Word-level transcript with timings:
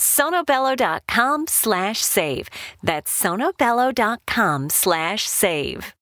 sonobello.com 0.00 1.46
slash 1.46 2.00
save. 2.00 2.48
That's 2.82 3.22
sonobello.com 3.22 4.70
slash 4.70 5.22
save. 5.22 5.94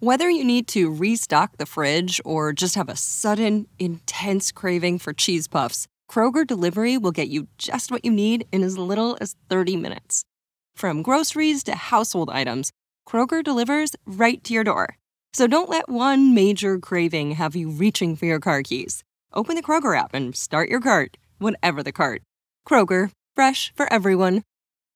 Whether 0.00 0.28
you 0.28 0.44
need 0.44 0.68
to 0.68 0.94
restock 0.94 1.56
the 1.56 1.64
fridge 1.64 2.20
or 2.26 2.52
just 2.52 2.74
have 2.74 2.90
a 2.90 2.96
sudden, 2.96 3.66
intense 3.78 4.52
craving 4.52 4.98
for 4.98 5.14
cheese 5.14 5.48
puffs, 5.48 5.86
Kroger 6.10 6.46
Delivery 6.46 6.98
will 6.98 7.10
get 7.10 7.28
you 7.28 7.46
just 7.56 7.90
what 7.90 8.04
you 8.04 8.10
need 8.10 8.46
in 8.52 8.62
as 8.62 8.76
little 8.76 9.16
as 9.22 9.34
30 9.48 9.76
minutes. 9.76 10.22
From 10.76 11.00
groceries 11.00 11.62
to 11.64 11.74
household 11.74 12.28
items, 12.28 12.70
Kroger 13.08 13.42
delivers 13.42 13.96
right 14.04 14.44
to 14.44 14.52
your 14.52 14.64
door. 14.64 14.98
So 15.32 15.46
don't 15.46 15.70
let 15.70 15.88
one 15.88 16.34
major 16.34 16.78
craving 16.78 17.30
have 17.30 17.56
you 17.56 17.70
reaching 17.70 18.14
for 18.14 18.26
your 18.26 18.40
car 18.40 18.62
keys. 18.62 19.04
Open 19.36 19.56
the 19.56 19.62
Kroger 19.62 19.98
app 19.98 20.14
and 20.14 20.36
start 20.36 20.68
your 20.68 20.80
cart, 20.80 21.16
whatever 21.38 21.82
the 21.82 21.90
cart. 21.90 22.22
Kroger, 22.66 23.10
fresh 23.34 23.72
for 23.74 23.92
everyone. 23.92 24.42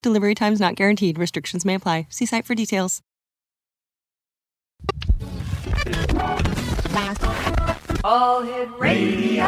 Delivery 0.01 0.35
times 0.35 0.61
not 0.61 0.77
guaranteed. 0.77 1.19
Restrictions 1.19 1.65
may 1.65 1.75
apply. 1.75 2.07
See 2.09 2.25
site 2.25 2.45
for 2.45 2.55
details. 2.55 3.03
All 8.05 8.43
Hit 8.43 8.69
Radio. 8.79 9.43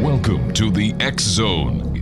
Welcome 0.00 0.52
to 0.54 0.70
the 0.70 0.94
X 1.00 1.24
Zone, 1.24 2.01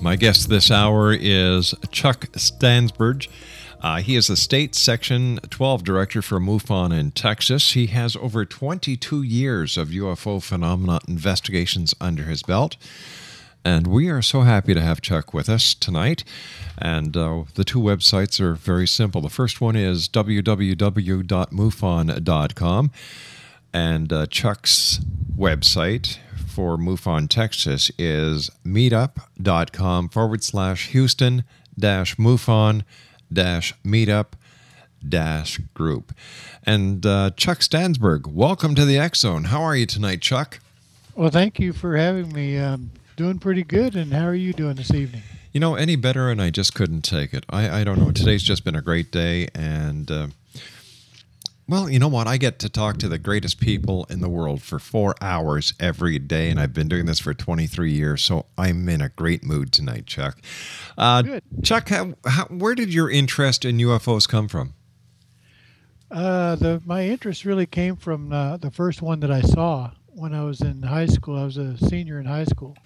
My 0.00 0.14
guest 0.16 0.48
this 0.50 0.70
hour 0.70 1.12
is 1.12 1.74
Chuck 1.90 2.26
Stansburge. 2.32 3.28
Uh, 3.80 3.96
he 3.96 4.14
is 4.14 4.26
the 4.26 4.36
state 4.36 4.74
section 4.74 5.38
12 5.48 5.84
director 5.84 6.20
for 6.20 6.38
MUFON 6.38 6.92
in 6.92 7.12
Texas. 7.12 7.72
He 7.72 7.86
has 7.86 8.14
over 8.16 8.44
22 8.44 9.22
years 9.22 9.78
of 9.78 9.88
UFO 9.88 10.42
phenomena 10.42 11.00
investigations 11.08 11.94
under 12.00 12.24
his 12.24 12.42
belt. 12.42 12.76
And 13.64 13.86
we 13.86 14.08
are 14.08 14.22
so 14.22 14.42
happy 14.42 14.74
to 14.74 14.80
have 14.80 15.00
Chuck 15.00 15.32
with 15.32 15.48
us 15.48 15.74
tonight. 15.74 16.24
And 16.78 17.16
uh, 17.16 17.44
the 17.54 17.64
two 17.64 17.80
websites 17.80 18.38
are 18.38 18.54
very 18.54 18.86
simple. 18.86 19.22
The 19.22 19.30
first 19.30 19.60
one 19.60 19.76
is 19.76 20.08
www.mufon.com. 20.08 20.50
And 23.72 24.12
uh, 24.12 24.26
Chuck's 24.26 25.00
website 25.36 26.18
for 26.56 26.78
MUFON 26.78 27.28
Texas 27.28 27.90
is 27.98 28.50
meetup.com 28.64 30.08
forward 30.08 30.42
slash 30.42 30.88
Houston 30.88 31.44
dash 31.78 32.16
MUFON 32.16 32.82
dash 33.30 33.74
meetup 33.84 34.28
dash 35.06 35.58
group. 35.74 36.14
And 36.64 37.04
uh, 37.04 37.32
Chuck 37.36 37.58
Stansburge, 37.58 38.26
welcome 38.26 38.74
to 38.74 38.86
the 38.86 38.96
X 38.96 39.20
Zone. 39.20 39.44
How 39.44 39.62
are 39.62 39.76
you 39.76 39.84
tonight, 39.84 40.22
Chuck? 40.22 40.60
Well, 41.14 41.28
thank 41.28 41.60
you 41.60 41.74
for 41.74 41.94
having 41.98 42.32
me. 42.32 42.56
Um, 42.56 42.90
doing 43.16 43.38
pretty 43.38 43.62
good. 43.62 43.94
And 43.94 44.14
how 44.14 44.24
are 44.24 44.34
you 44.34 44.54
doing 44.54 44.76
this 44.76 44.94
evening? 44.94 45.24
You 45.52 45.60
know, 45.60 45.74
any 45.74 45.94
better, 45.94 46.30
and 46.30 46.40
I 46.40 46.48
just 46.48 46.74
couldn't 46.74 47.02
take 47.02 47.34
it. 47.34 47.44
I, 47.50 47.80
I 47.80 47.84
don't 47.84 47.98
know. 47.98 48.12
Today's 48.12 48.42
just 48.42 48.64
been 48.64 48.74
a 48.74 48.82
great 48.82 49.10
day, 49.10 49.48
and 49.54 50.10
uh, 50.10 50.26
well, 51.68 51.90
you 51.90 51.98
know 51.98 52.08
what? 52.08 52.26
I 52.28 52.36
get 52.36 52.58
to 52.60 52.68
talk 52.68 52.98
to 52.98 53.08
the 53.08 53.18
greatest 53.18 53.58
people 53.60 54.06
in 54.08 54.20
the 54.20 54.28
world 54.28 54.62
for 54.62 54.78
four 54.78 55.14
hours 55.20 55.74
every 55.80 56.18
day, 56.18 56.48
and 56.50 56.60
I've 56.60 56.72
been 56.72 56.88
doing 56.88 57.06
this 57.06 57.18
for 57.18 57.34
23 57.34 57.90
years, 57.92 58.22
so 58.22 58.46
I'm 58.56 58.88
in 58.88 59.00
a 59.00 59.08
great 59.08 59.42
mood 59.44 59.72
tonight, 59.72 60.06
Chuck. 60.06 60.38
Uh, 60.96 61.22
Good. 61.22 61.42
Chuck, 61.64 61.88
how, 61.88 62.14
how, 62.24 62.44
where 62.46 62.74
did 62.76 62.94
your 62.94 63.10
interest 63.10 63.64
in 63.64 63.78
UFOs 63.78 64.28
come 64.28 64.46
from? 64.48 64.74
Uh, 66.08 66.54
the 66.54 66.80
my 66.86 67.04
interest 67.04 67.44
really 67.44 67.66
came 67.66 67.96
from 67.96 68.32
uh, 68.32 68.56
the 68.58 68.70
first 68.70 69.02
one 69.02 69.18
that 69.20 69.30
I 69.32 69.40
saw 69.40 69.90
when 70.06 70.32
I 70.34 70.44
was 70.44 70.60
in 70.60 70.82
high 70.82 71.06
school. 71.06 71.36
I 71.36 71.44
was 71.44 71.56
a 71.56 71.76
senior 71.78 72.20
in 72.20 72.26
high 72.26 72.44
school, 72.44 72.76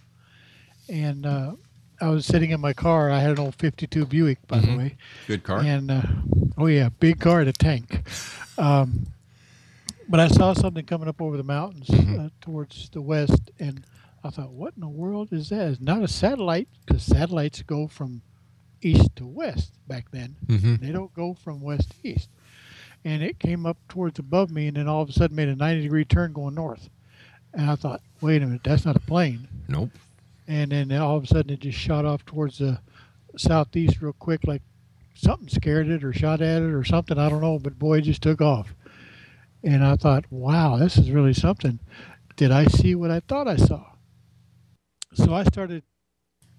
and 0.88 1.26
uh, 1.26 1.52
I 2.00 2.08
was 2.08 2.24
sitting 2.24 2.50
in 2.50 2.60
my 2.62 2.72
car. 2.72 3.10
I 3.10 3.20
had 3.20 3.32
an 3.32 3.38
old 3.40 3.56
'52 3.56 4.06
Buick, 4.06 4.38
by 4.48 4.60
Mhm. 4.60 4.64
the 4.72 4.78
way, 4.78 4.96
Good 5.26 5.42
car. 5.42 5.58
and 5.60 5.90
uh, 5.90 6.00
oh 6.56 6.64
yeah, 6.66 6.88
big 6.98 7.20
car, 7.20 7.42
a 7.42 7.52
tank. 7.52 8.08
Um, 8.60 9.06
but 10.08 10.20
I 10.20 10.28
saw 10.28 10.52
something 10.52 10.84
coming 10.84 11.08
up 11.08 11.20
over 11.22 11.36
the 11.36 11.42
mountains 11.42 11.86
Mhm. 11.88 12.26
uh, 12.26 12.30
towards 12.40 12.88
the 12.90 13.00
west, 13.00 13.50
and 13.58 13.84
I 14.22 14.30
thought, 14.30 14.52
"What 14.52 14.74
in 14.74 14.80
the 14.80 14.88
world 14.88 15.32
is 15.32 15.48
that? 15.48 15.70
It's 15.72 15.80
not 15.80 16.02
a 16.02 16.08
satellite 16.08 16.68
because 16.84 17.02
satellites 17.02 17.62
go 17.62 17.86
from 17.86 18.22
east 18.82 19.14
to 19.16 19.26
west 19.26 19.72
back 19.88 20.10
then. 20.10 20.36
hmm 20.46 20.76
They 20.76 20.92
don't 20.92 21.14
go 21.14 21.32
from 21.34 21.60
west 21.60 21.90
to 21.90 22.08
east." 22.08 22.28
And 23.04 23.22
it 23.22 23.38
came 23.38 23.64
up 23.64 23.78
towards 23.88 24.18
above 24.18 24.50
me, 24.50 24.66
and 24.68 24.76
then 24.76 24.88
all 24.88 25.00
of 25.02 25.08
a 25.08 25.12
sudden 25.12 25.36
made 25.36 25.48
a 25.48 25.56
90 25.56 25.82
degree 25.82 26.04
turn 26.04 26.32
going 26.34 26.54
north. 26.54 26.90
And 27.54 27.70
I 27.70 27.76
thought, 27.76 28.02
"Wait 28.20 28.42
a 28.42 28.46
minute, 28.46 28.62
that's 28.64 28.84
not 28.84 28.96
a 28.96 29.00
plane." 29.00 29.48
Nope. 29.68 29.90
and 30.48 30.72
then 30.72 30.90
all 30.92 31.16
of 31.16 31.22
a 31.22 31.26
sudden 31.28 31.52
it 31.52 31.60
just 31.60 31.78
shot 31.78 32.04
off 32.04 32.24
towards 32.26 32.58
the 32.58 32.80
southeast 33.36 34.02
real 34.02 34.12
quick, 34.12 34.44
like 34.44 34.62
something 35.20 35.48
scared 35.48 35.88
it 35.88 36.02
or 36.04 36.12
shot 36.12 36.40
at 36.40 36.62
it 36.62 36.72
or 36.72 36.84
something. 36.84 37.18
I 37.18 37.28
don't 37.28 37.40
know, 37.42 37.58
but 37.58 37.78
boy, 37.78 37.98
it 37.98 38.02
just 38.02 38.22
took 38.22 38.40
off. 38.40 38.74
And 39.62 39.84
I 39.84 39.96
thought, 39.96 40.24
wow, 40.30 40.76
this 40.76 40.96
is 40.96 41.10
really 41.10 41.34
something. 41.34 41.78
Did 42.36 42.50
I 42.50 42.64
see 42.66 42.94
what 42.94 43.10
I 43.10 43.20
thought 43.20 43.46
I 43.46 43.56
saw? 43.56 43.84
So 45.14 45.34
I 45.34 45.44
started 45.44 45.82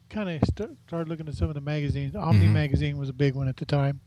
kind 0.09 0.29
of 0.29 0.41
st- 0.45 0.77
started 0.87 1.07
looking 1.09 1.27
at 1.27 1.35
some 1.35 1.47
of 1.49 1.55
the 1.55 1.61
magazines. 1.61 2.15
Omni 2.15 2.47
Mhm. 2.47 2.53
magazine 2.53 2.97
was 2.97 3.09
a 3.09 3.13
big 3.13 3.33
one 3.33 3.47
at 3.47 3.57
the 3.57 3.65
time, 3.65 4.01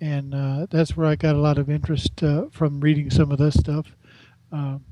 and 0.00 0.34
uh, 0.34 0.66
that's 0.70 0.96
where 0.96 1.06
I 1.06 1.16
got 1.16 1.34
a 1.36 1.38
lot 1.38 1.58
of 1.58 1.68
interest 1.70 2.22
uh, 2.22 2.46
from 2.50 2.80
reading 2.80 3.10
some 3.10 3.30
of 3.30 3.38
this 3.38 3.54
stuff. 3.54 3.94
Um, 4.50 4.84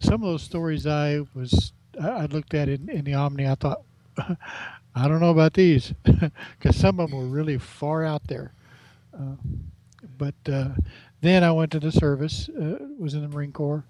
some 0.00 0.14
of 0.22 0.28
those 0.30 0.42
stories 0.42 0.86
I 0.86 1.20
was 1.34 1.72
I 2.00 2.08
I 2.08 2.24
looked 2.26 2.54
at 2.54 2.68
in, 2.68 2.88
in 2.88 3.04
the 3.04 3.14
Omni. 3.14 3.46
I 3.46 3.54
thought, 3.54 3.82
I 4.96 5.08
don't 5.08 5.20
know 5.20 5.30
about 5.30 5.52
these, 5.52 5.92
because 6.04 6.74
some 6.74 6.98
of 6.98 7.10
them 7.10 7.18
were 7.18 7.26
really 7.26 7.58
far 7.58 8.02
out 8.02 8.26
there. 8.28 8.52
Uh, 9.14 9.36
but 10.16 10.34
uh, 10.50 10.70
then 11.20 11.44
I 11.44 11.52
went 11.52 11.70
to 11.72 11.80
the 11.80 11.92
service, 11.92 12.48
uh, 12.48 12.78
was 12.98 13.12
in 13.12 13.20
the 13.20 13.28
Marine 13.28 13.52
Corps, 13.52 13.84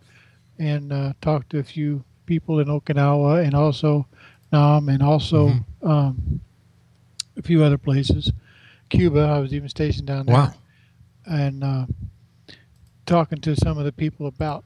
and 0.58 0.92
uh, 0.92 1.12
talked 1.20 1.50
to 1.50 1.58
a 1.60 1.62
few 1.62 2.02
people 2.26 2.58
in 2.58 2.66
Okinawa 2.66 3.44
and 3.44 3.54
also 3.54 4.06
Nam 4.52 4.88
and 4.88 5.02
also 5.02 5.52
um, 5.82 6.40
a 7.36 7.42
few 7.42 7.62
other 7.62 7.78
places. 7.78 8.32
Cuba, 8.88 9.20
I 9.20 9.38
was 9.38 9.52
even 9.54 9.68
stationed 9.68 10.06
down 10.06 10.26
there. 10.26 10.34
Wow. 10.34 10.54
And 11.26 11.62
uh, 11.62 11.86
talking 13.04 13.40
to 13.42 13.56
some 13.56 13.78
of 13.78 13.84
the 13.84 13.92
people 13.92 14.26
about 14.26 14.64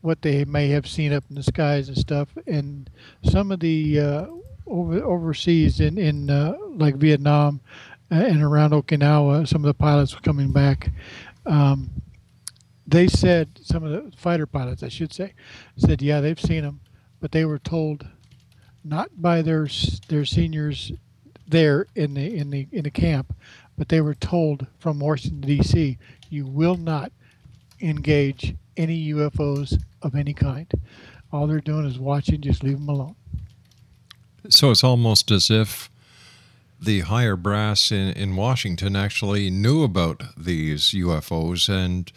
what 0.00 0.22
they 0.22 0.44
may 0.44 0.68
have 0.68 0.86
seen 0.86 1.12
up 1.12 1.24
in 1.28 1.36
the 1.36 1.42
skies 1.42 1.88
and 1.88 1.96
stuff. 1.96 2.28
And 2.46 2.90
some 3.24 3.50
of 3.50 3.60
the 3.60 4.00
uh, 4.00 4.26
over 4.66 5.02
overseas 5.02 5.80
in 5.80 5.98
in 5.98 6.30
uh, 6.30 6.56
like 6.70 6.96
Vietnam 6.96 7.60
uh, 8.10 8.16
and 8.16 8.42
around 8.42 8.70
Okinawa, 8.70 9.46
some 9.46 9.62
of 9.64 9.66
the 9.66 9.74
pilots 9.74 10.14
were 10.14 10.20
coming 10.20 10.52
back. 10.52 10.90
Um, 11.46 11.90
they 12.86 13.06
said 13.08 13.58
some 13.62 13.82
of 13.82 13.90
the 13.90 14.16
fighter 14.16 14.46
pilots, 14.46 14.82
I 14.82 14.88
should 14.88 15.12
say, 15.12 15.34
said 15.76 16.02
yeah 16.02 16.20
they've 16.20 16.40
seen 16.40 16.62
them, 16.62 16.80
but 17.20 17.32
they 17.32 17.44
were 17.44 17.58
told 17.58 18.06
not 18.84 19.10
by 19.20 19.42
their 19.42 19.68
their 20.08 20.24
seniors 20.24 20.92
there 21.46 21.86
in 21.94 22.14
the 22.14 22.36
in 22.36 22.50
the 22.50 22.66
in 22.72 22.84
the 22.84 22.90
camp, 22.90 23.34
but 23.76 23.88
they 23.88 24.00
were 24.00 24.14
told 24.14 24.66
from 24.78 24.98
Washington 24.98 25.40
D.C. 25.40 25.98
you 26.30 26.46
will 26.46 26.76
not 26.76 27.12
engage 27.80 28.54
any 28.76 29.12
UFOs 29.12 29.80
of 30.02 30.14
any 30.14 30.34
kind. 30.34 30.70
All 31.32 31.46
they're 31.46 31.60
doing 31.60 31.86
is 31.86 31.98
watching. 31.98 32.40
Just 32.40 32.62
leave 32.62 32.78
them 32.78 32.88
alone. 32.88 33.16
So 34.48 34.70
it's 34.70 34.84
almost 34.84 35.30
as 35.30 35.50
if 35.50 35.90
the 36.80 37.00
higher 37.00 37.36
brass 37.36 37.90
in, 37.90 38.10
in 38.10 38.36
Washington 38.36 38.94
actually 38.94 39.50
knew 39.50 39.82
about 39.82 40.22
these 40.36 40.90
UFOs. 40.90 41.68
And 41.68 42.12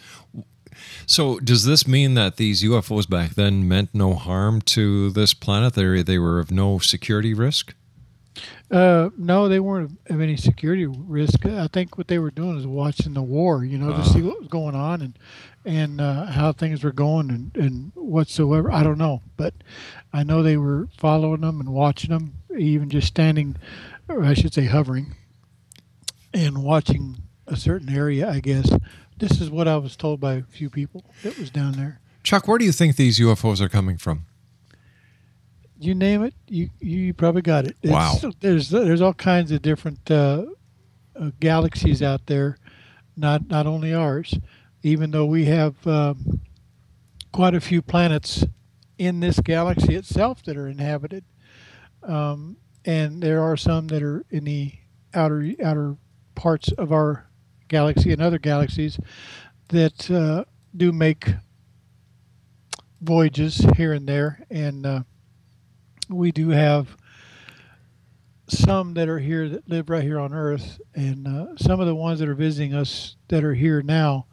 so, 1.06 1.40
does 1.40 1.66
this 1.66 1.88
mean 1.88 2.14
that 2.16 2.38
these 2.38 2.64
UFOs 2.64 3.10
back 3.10 3.32
then 3.32 3.68
meant 3.68 3.90
no 3.94 4.14
harm 4.14 4.62
to 4.62 5.10
this 5.12 5.34
planet? 5.34 5.74
They, 5.74 6.04
they 6.04 6.20
were 6.20 6.40
of 6.40 6.52
no 6.52 6.80
security 6.80 7.34
risk? 7.34 7.74
Uh, 8.70 9.10
no, 9.18 9.48
they 9.48 9.62
weren't 9.62 9.98
of 10.10 10.20
any 10.20 10.36
security 10.36 10.86
risk. 10.86 11.46
I 11.46 11.68
think 11.68 11.98
what 11.98 12.10
they 12.10 12.20
were 12.20 12.32
doing 12.32 12.58
is 12.58 12.68
watching 12.68 13.14
the 13.14 13.22
war, 13.22 13.64
you 13.64 13.78
know, 13.78 13.96
to 13.96 14.04
see 14.04 14.22
what 14.22 14.40
was 14.40 14.50
going 14.50 14.76
on 14.76 15.02
and 15.02 15.18
and 15.64 16.02
uh, 16.02 16.26
how 16.26 16.52
things 16.52 16.84
were 16.84 16.92
going 16.92 17.30
and, 17.30 17.56
and 17.56 17.92
whatsoever. 17.96 18.72
I 18.72 18.84
don't 18.84 18.98
know, 18.98 19.22
but 19.38 19.54
I 20.14 20.24
know 20.24 20.44
they 20.44 20.58
were 20.58 20.88
following 20.98 21.42
them 21.42 21.60
and 21.60 21.70
watching 21.70 22.10
them, 22.10 22.36
even 22.58 22.90
just 22.90 23.08
standing, 23.08 23.58
or 24.08 24.24
I 24.24 24.34
should 24.34 24.54
say, 24.54 24.66
hovering 24.66 25.16
and 26.34 26.64
watching 26.64 27.18
a 27.48 27.56
certain 27.56 27.90
area. 27.90 28.30
I 28.30 28.40
guess 28.40 28.70
this 29.18 29.42
is 29.42 29.50
what 29.50 29.68
I 29.68 29.78
was 29.78 29.96
told 29.96 30.20
by 30.20 30.36
a 30.36 30.44
few 30.44 30.70
people 30.70 31.06
that 31.24 31.38
was 31.38 31.50
down 31.50 31.74
there. 31.74 32.00
Chuck, 32.24 32.48
where 32.48 32.58
do 32.58 32.66
you 32.66 32.74
think 32.74 32.98
these 32.98 33.20
UFOs 33.20 33.62
are 33.62 33.70
coming 33.70 33.98
from? 33.98 34.26
You 35.80 35.96
name 35.96 36.24
it, 36.24 36.34
you 36.48 36.70
you 36.80 37.14
probably 37.14 37.42
got 37.42 37.66
it. 37.66 37.76
It's, 37.82 37.92
Wow. 37.92 38.16
There's 38.40 38.70
there's 38.70 39.02
all 39.02 39.14
kinds 39.14 39.52
of 39.52 39.62
different 39.62 40.10
uh, 40.10 40.46
uh, 41.16 41.32
galaxies 41.40 42.02
out 42.02 42.26
there, 42.26 42.58
not 43.16 43.48
not 43.48 43.68
only 43.68 43.94
ours. 43.94 44.34
Even 44.84 45.12
though 45.12 45.26
we 45.26 45.46
have 45.46 45.86
um, 45.88 46.42
quite 47.32 47.56
a 47.56 47.62
few 47.62 47.82
planets 47.82 48.46
in 48.98 49.20
this 49.20 49.40
galaxy 49.40 49.96
itself 49.96 50.44
that 50.44 50.56
are 50.56 50.68
inhabited, 50.68 51.24
um, 52.04 52.58
and 52.86 53.22
there 53.22 53.42
are 53.42 53.58
some 53.58 53.88
that 53.88 54.02
are 54.02 54.26
in 54.30 54.44
the 54.46 54.72
outer 55.14 55.52
outer 55.64 55.98
parts 56.36 56.72
of 56.74 56.92
our 56.92 57.28
galaxy 57.68 58.14
and 58.14 58.22
other 58.22 58.40
galaxies 58.40 59.00
that 59.70 60.10
uh, 60.10 60.46
do 60.76 60.92
make 60.92 61.34
voyages 63.02 63.58
here 63.76 63.94
and 63.94 64.08
there, 64.08 64.40
and 64.50 64.86
uh, 64.86 65.02
we 66.10 66.32
do 66.32 66.50
have 66.50 66.96
some 68.50 68.94
that 68.94 69.10
are 69.10 69.20
here 69.20 69.50
that 69.50 69.68
live 69.70 69.90
right 69.90 70.04
here 70.04 70.20
on 70.20 70.34
Earth, 70.34 70.80
and 70.96 71.28
uh, 71.28 71.58
some 71.58 71.80
of 71.80 71.88
the 71.88 71.96
ones 71.96 72.20
that 72.20 72.30
are 72.30 72.36
visiting 72.36 72.74
us 72.74 73.16
that 73.28 73.44
are 73.44 73.54
here 73.54 73.82
now 73.82 74.26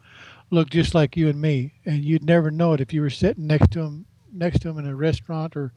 look 0.51 0.69
just 0.69 0.95
like 0.95 1.17
you 1.17 1.27
and 1.27 1.41
me, 1.41 1.73
and 1.85 2.05
you'd 2.05 2.23
never 2.23 2.49
know 2.51 2.73
it 2.73 2.79
if 2.81 2.93
you 2.93 3.01
were 3.01 3.09
sitting 3.09 3.47
next 3.47 3.71
to 3.71 3.79
them, 3.81 4.05
next 4.31 4.59
to 4.61 4.67
them 4.69 4.77
in 4.77 4.87
a 4.87 4.95
restaurant 4.95 5.55
or, 5.57 5.73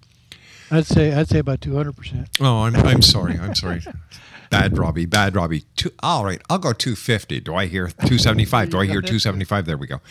I'd 0.72 0.86
say 0.86 1.12
I'd 1.12 1.27
say 1.27 1.39
about 1.39 1.60
200 1.60 1.98
percent. 1.98 2.30
Oh, 2.39 2.62
I'm 2.62 2.77
I'm 2.77 3.01
sorry. 3.01 3.38
I'm 3.38 3.56
sorry. 3.56 3.82
Bad 4.51 4.77
Robbie, 4.77 5.05
bad 5.05 5.34
Robbie. 5.34 5.62
Two, 5.77 5.91
all 6.03 6.25
right, 6.25 6.41
I'll 6.50 6.60
go 6.60 6.74
250. 6.74 7.39
Do 7.39 7.55
I 7.55 7.67
hear 7.67 7.88
275? 7.88 8.70
Do 8.70 8.79
I 8.79 8.86
hear 8.86 9.01
275? 9.01 9.65
There 9.65 9.77
we 9.77 9.88
go. 9.88 10.01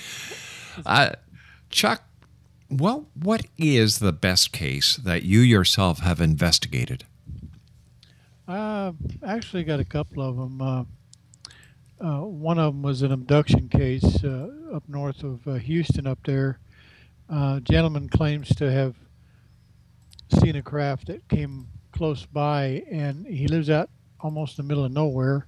Uh, 0.87 1.11
Chuck, 1.69 2.03
well, 2.71 3.07
what 3.15 3.45
is 3.59 3.99
the 3.99 4.13
best 4.13 4.51
case 4.51 4.97
that 4.97 5.25
you 5.25 5.41
yourself 5.41 5.99
have 6.01 6.23
investigated? 6.23 7.05
Uh, 8.49 8.93
actually, 9.23 9.63
got 9.63 9.79
a 9.79 9.85
couple 9.85 10.23
of 10.23 10.37
them. 10.37 10.63
Uh, 10.63 10.85
uh, 12.03 12.25
one 12.25 12.59
of 12.59 12.73
them 12.73 12.83
was 12.83 13.03
an 13.03 13.13
abduction 13.13 13.69
case 13.69 14.25
uh, 14.25 14.49
up 14.73 14.89
north 14.89 15.23
of 15.23 15.47
uh, 15.47 15.55
Houston. 15.55 16.07
Up 16.07 16.19
there, 16.25 16.59
uh, 17.29 17.61
gentleman 17.61 18.09
claims 18.09 18.49
to 18.57 18.73
have 18.73 18.97
seen 20.41 20.57
a 20.57 20.63
craft 20.63 21.09
that 21.09 21.29
came 21.29 21.69
close 21.93 22.25
by, 22.25 22.83
and 22.91 23.27
he 23.27 23.47
lives 23.47 23.69
out 23.69 23.91
almost 24.23 24.59
in 24.59 24.65
the 24.65 24.69
middle 24.69 24.85
of 24.85 24.93
nowhere. 24.93 25.47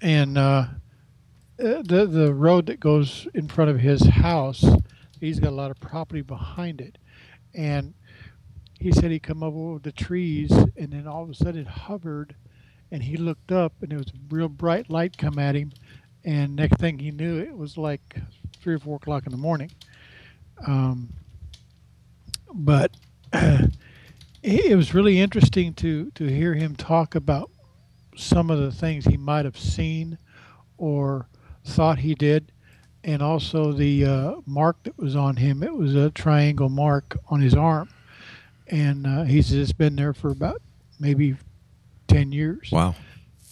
And 0.00 0.36
uh, 0.36 0.66
uh, 1.58 1.82
the 1.82 2.06
the 2.10 2.34
road 2.34 2.66
that 2.66 2.80
goes 2.80 3.26
in 3.34 3.48
front 3.48 3.70
of 3.70 3.80
his 3.80 4.04
house, 4.06 4.64
he's 5.20 5.40
got 5.40 5.50
a 5.50 5.56
lot 5.56 5.70
of 5.70 5.80
property 5.80 6.20
behind 6.22 6.80
it, 6.80 6.98
and 7.54 7.94
he 8.78 8.92
said 8.92 9.10
he 9.10 9.18
come 9.18 9.42
over 9.42 9.78
the 9.78 9.92
trees 9.92 10.50
and 10.50 10.92
then 10.92 11.06
all 11.06 11.22
of 11.22 11.30
a 11.30 11.34
sudden 11.34 11.62
it 11.62 11.66
hovered 11.66 12.34
and 12.90 13.02
he 13.02 13.16
looked 13.16 13.50
up 13.50 13.72
and 13.80 13.90
there 13.90 13.98
was 13.98 14.08
a 14.08 14.34
real 14.34 14.48
bright 14.48 14.90
light 14.90 15.16
come 15.16 15.38
at 15.38 15.54
him. 15.54 15.72
And 16.24 16.54
next 16.56 16.78
thing 16.78 16.98
he 16.98 17.10
knew 17.10 17.38
it 17.38 17.56
was 17.56 17.78
like 17.78 18.16
three 18.60 18.74
or 18.74 18.78
four 18.78 18.96
o'clock 18.96 19.24
in 19.26 19.32
the 19.32 19.38
morning. 19.38 19.70
Um, 20.66 21.14
but 22.52 22.96
it 23.32 23.70
it 24.42 24.76
was 24.76 24.92
really 24.94 25.20
interesting 25.20 25.72
to 25.74 26.10
to 26.12 26.26
hear 26.26 26.54
him 26.54 26.76
talk 26.76 27.14
about 27.14 27.50
some 28.16 28.50
of 28.50 28.58
the 28.58 28.72
things 28.72 29.04
he 29.04 29.16
might 29.16 29.44
have 29.44 29.58
seen 29.58 30.18
or 30.78 31.28
thought 31.64 31.98
he 31.98 32.14
did 32.14 32.52
and 33.04 33.22
also 33.22 33.72
the 33.72 34.04
uh, 34.04 34.34
mark 34.46 34.82
that 34.84 34.98
was 34.98 35.14
on 35.14 35.36
him. 35.36 35.62
It 35.62 35.74
was 35.74 35.94
a 35.94 36.10
triangle 36.10 36.70
mark 36.70 37.16
on 37.28 37.40
his 37.40 37.54
arm, 37.54 37.88
and 38.68 39.06
uh, 39.06 39.24
he 39.24 39.42
says 39.42 39.58
it's 39.58 39.72
been 39.72 39.94
there 39.94 40.14
for 40.14 40.30
about 40.30 40.62
maybe 40.98 41.36
ten 42.08 42.32
years. 42.32 42.70
Wow. 42.72 42.94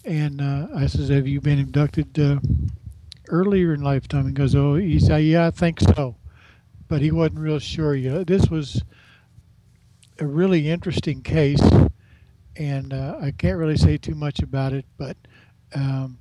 And 0.04 0.40
uh, 0.40 0.69
I 0.75 0.87
says, 0.87 1.11
"Have 1.11 1.28
you 1.28 1.40
been 1.40 1.61
abducted 1.61 2.19
uh, 2.19 2.40
earlier 3.28 3.75
in 3.75 3.83
lifetime?" 3.83 4.26
He 4.26 4.33
goes, 4.33 4.54
"Oh, 4.54 4.75
he 4.75 4.99
said, 4.99 5.19
yeah, 5.19 5.47
I 5.47 5.50
think 5.50 5.81
so," 5.81 6.16
but 6.88 7.02
he 7.02 7.11
wasn't 7.12 7.40
real 7.40 7.59
sure. 7.59 7.95
You 7.95 8.11
know, 8.11 8.25
this 8.25 8.49
was 8.49 8.83
a 10.19 10.26
really 10.26 10.71
interesting 10.71 11.23
case, 11.23 11.62
and 12.57 12.93
uh, 12.93 13.19
I 13.21 13.31
can't 13.31 13.59
really 13.59 13.77
say 13.77 13.97
too 13.99 14.15
much 14.15 14.41
about 14.41 14.73
it, 14.73 14.85
but 14.97 15.17
um, 15.75 16.19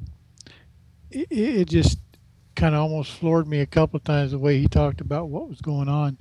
it, 1.10 1.28
it 1.30 1.70
just 1.70 2.00
kind 2.56 2.76
of 2.76 2.82
almost 2.82 3.12
floored 3.14 3.48
me 3.48 3.60
a 3.60 3.66
couple 3.66 3.98
of 3.98 4.04
times 4.04 4.32
the 4.32 4.40
way 4.40 4.60
he 4.60 4.68
talked 4.68 5.02
about 5.02 5.30
what 5.30 5.50
was 5.50 5.62
going 5.62 5.90
on. 5.90 6.18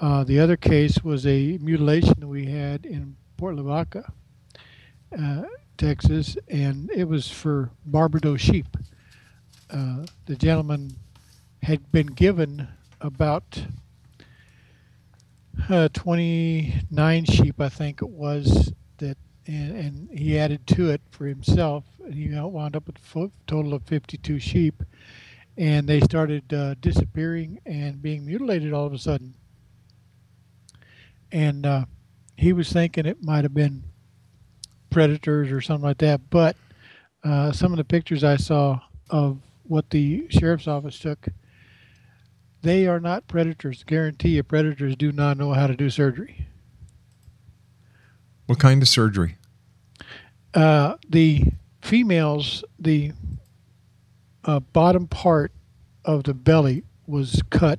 Uh, 0.00 0.24
the 0.24 0.40
other 0.40 0.56
case 0.56 1.02
was 1.04 1.26
a 1.26 1.58
mutilation 1.58 2.14
that 2.18 2.26
we 2.26 2.46
had 2.46 2.84
in 2.86 3.16
Port 3.36 3.56
Lavaca, 3.56 4.12
uh, 5.16 5.42
Texas, 5.76 6.36
and 6.48 6.90
it 6.90 7.04
was 7.04 7.28
for 7.28 7.70
Barbado 7.88 8.38
sheep. 8.38 8.76
Uh, 9.70 10.04
the 10.26 10.36
gentleman 10.36 10.96
had 11.62 11.90
been 11.92 12.06
given 12.06 12.66
about 13.00 13.64
uh, 15.68 15.88
29 15.92 17.24
sheep, 17.24 17.60
I 17.60 17.68
think 17.68 18.02
it 18.02 18.08
was, 18.08 18.72
and, 19.46 19.76
and 19.76 20.18
he 20.18 20.38
added 20.38 20.66
to 20.68 20.90
it 20.90 21.00
for 21.10 21.26
himself. 21.26 21.84
And 22.04 22.14
he 22.14 22.28
wound 22.28 22.76
up 22.76 22.86
with 22.86 22.96
a 23.14 23.30
total 23.46 23.74
of 23.74 23.82
52 23.84 24.38
sheep 24.38 24.82
and 25.56 25.86
they 25.86 26.00
started 26.00 26.52
uh, 26.52 26.74
disappearing 26.80 27.60
and 27.66 28.00
being 28.00 28.24
mutilated 28.24 28.72
all 28.72 28.86
of 28.86 28.92
a 28.92 28.98
sudden. 28.98 29.34
And 31.30 31.66
uh, 31.66 31.84
he 32.36 32.52
was 32.52 32.72
thinking 32.72 33.06
it 33.06 33.22
might 33.22 33.44
have 33.44 33.54
been 33.54 33.84
predators 34.90 35.50
or 35.50 35.60
something 35.60 35.86
like 35.86 35.98
that. 35.98 36.30
But 36.30 36.56
uh, 37.24 37.52
some 37.52 37.72
of 37.72 37.78
the 37.78 37.84
pictures 37.84 38.24
I 38.24 38.36
saw 38.36 38.80
of 39.10 39.38
what 39.64 39.90
the 39.90 40.26
sheriff's 40.30 40.68
office 40.68 40.98
took, 40.98 41.28
they 42.62 42.86
are 42.86 43.00
not 43.00 43.28
predators. 43.28 43.84
Guarantee 43.84 44.30
you, 44.30 44.42
predators 44.42 44.96
do 44.96 45.12
not 45.12 45.36
know 45.36 45.52
how 45.52 45.66
to 45.66 45.76
do 45.76 45.90
surgery. 45.90 46.46
What 48.46 48.58
kind 48.58 48.82
of 48.82 48.88
surgery? 48.88 49.36
Uh, 50.54 50.96
the 51.08 51.44
females, 51.80 52.64
the 52.78 53.12
uh, 54.44 54.60
bottom 54.60 55.06
part 55.06 55.52
of 56.04 56.24
the 56.24 56.34
belly 56.34 56.84
was 57.06 57.42
cut 57.50 57.78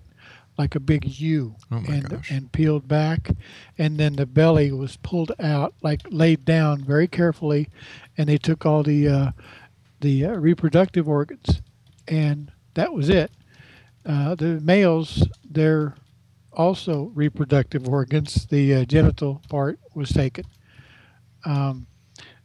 like 0.58 0.76
a 0.76 0.80
big 0.80 1.06
U 1.06 1.56
oh 1.72 1.84
and 1.88 2.10
gosh. 2.10 2.32
and 2.32 2.52
peeled 2.52 2.88
back, 2.88 3.32
and 3.78 3.98
then 3.98 4.16
the 4.16 4.26
belly 4.26 4.72
was 4.72 4.98
pulled 4.98 5.32
out, 5.40 5.74
like 5.82 6.02
laid 6.10 6.46
down 6.46 6.84
very 6.84 7.08
carefully, 7.08 7.70
and 8.18 8.30
they 8.30 8.38
took 8.38 8.66
all 8.66 8.84
the 8.84 9.08
uh, 9.08 9.32
the 10.02 10.26
uh, 10.26 10.32
reproductive 10.34 11.10
organs, 11.10 11.62
and 12.08 12.52
that 12.76 12.94
was 12.94 13.10
it. 13.10 13.32
Uh, 14.06 14.36
the 14.36 14.60
males, 14.62 15.28
their 15.44 15.96
also 16.56 17.12
reproductive 17.14 17.88
organs, 17.88 18.46
the 18.48 18.76
uh, 18.76 18.86
genital 18.86 19.42
part 19.50 19.80
was 19.94 20.10
taken. 20.10 20.46
Um, 21.46 21.88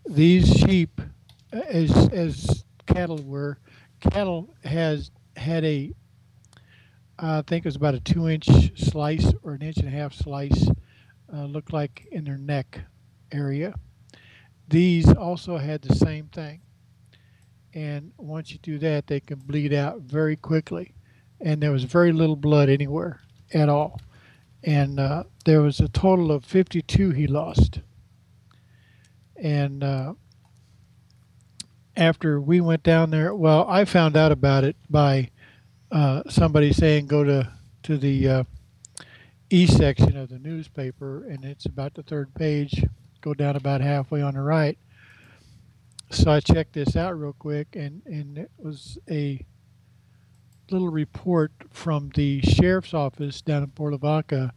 these 0.06 0.48
sheep, 0.48 1.00
as 1.52 1.90
as 2.08 2.64
cattle 2.86 3.22
were, 3.22 3.58
cattle 4.00 4.54
has 4.64 5.10
had 5.36 5.64
a 5.64 5.92
I 7.20 7.42
think 7.42 7.64
it 7.64 7.68
was 7.68 7.76
about 7.76 7.94
a 7.94 8.00
two 8.00 8.28
inch 8.28 8.46
slice 8.78 9.32
or 9.42 9.54
an 9.54 9.62
inch 9.62 9.78
and 9.78 9.88
a 9.88 9.90
half 9.90 10.14
slice, 10.14 10.68
uh, 11.32 11.44
looked 11.46 11.72
like 11.72 12.06
in 12.12 12.24
their 12.24 12.38
neck 12.38 12.80
area. 13.32 13.74
These 14.68 15.12
also 15.12 15.56
had 15.56 15.82
the 15.82 15.96
same 15.96 16.26
thing. 16.26 16.60
And 17.74 18.12
once 18.18 18.52
you 18.52 18.58
do 18.62 18.78
that, 18.78 19.06
they 19.06 19.20
can 19.20 19.38
bleed 19.38 19.72
out 19.72 20.02
very 20.02 20.36
quickly. 20.36 20.94
And 21.40 21.60
there 21.60 21.72
was 21.72 21.84
very 21.84 22.12
little 22.12 22.36
blood 22.36 22.68
anywhere 22.68 23.20
at 23.52 23.68
all. 23.68 24.00
And 24.62 24.98
uh, 24.98 25.24
there 25.44 25.62
was 25.62 25.80
a 25.80 25.88
total 25.88 26.32
of 26.32 26.44
52 26.44 27.10
he 27.10 27.26
lost. 27.26 27.80
And 29.36 29.84
uh, 29.84 30.14
after 31.96 32.40
we 32.40 32.60
went 32.60 32.82
down 32.82 33.10
there, 33.10 33.34
well, 33.34 33.66
I 33.68 33.84
found 33.84 34.16
out 34.16 34.32
about 34.32 34.64
it 34.64 34.76
by 34.90 35.30
uh, 35.90 36.22
somebody 36.28 36.72
saying 36.72 37.06
go 37.06 37.24
to 37.24 37.52
to 37.84 37.96
the 37.96 38.28
uh, 38.28 38.44
E 39.50 39.66
section 39.66 40.16
of 40.16 40.28
the 40.28 40.38
newspaper, 40.38 41.24
and 41.24 41.44
it's 41.44 41.64
about 41.64 41.94
the 41.94 42.02
third 42.02 42.34
page. 42.34 42.84
Go 43.20 43.32
down 43.32 43.56
about 43.56 43.80
halfway 43.80 44.20
on 44.20 44.34
the 44.34 44.42
right. 44.42 44.78
So 46.10 46.30
I 46.30 46.40
checked 46.40 46.74
this 46.74 46.96
out 46.96 47.18
real 47.18 47.32
quick, 47.32 47.68
and 47.74 48.02
and 48.06 48.38
it 48.38 48.50
was 48.58 48.98
a 49.10 49.44
little 50.70 50.90
report 50.90 51.52
from 51.70 52.10
the 52.14 52.40
sheriff's 52.42 52.94
office 52.94 53.40
down 53.40 53.62
in 53.62 53.70
Port 53.70 53.92
Lavaca 53.92 54.52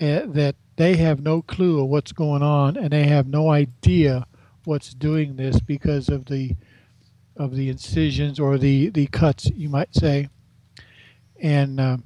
uh, 0.00 0.20
that 0.26 0.56
they 0.76 0.96
have 0.96 1.20
no 1.20 1.42
clue 1.42 1.82
of 1.82 1.88
what's 1.88 2.12
going 2.12 2.42
on, 2.42 2.76
and 2.76 2.90
they 2.90 3.04
have 3.04 3.26
no 3.26 3.50
idea 3.50 4.26
what's 4.64 4.94
doing 4.94 5.36
this 5.36 5.60
because 5.60 6.08
of 6.08 6.26
the 6.26 6.56
of 7.36 7.56
the 7.56 7.68
incisions 7.68 8.38
or 8.38 8.58
the 8.58 8.90
the 8.90 9.06
cuts 9.06 9.46
you 9.54 9.68
might 9.68 9.94
say. 9.94 10.28
And 11.40 11.80
uh, 11.80 11.96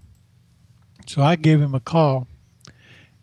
so 1.06 1.22
I 1.22 1.36
gave 1.36 1.60
him 1.60 1.74
a 1.74 1.80
call 1.80 2.26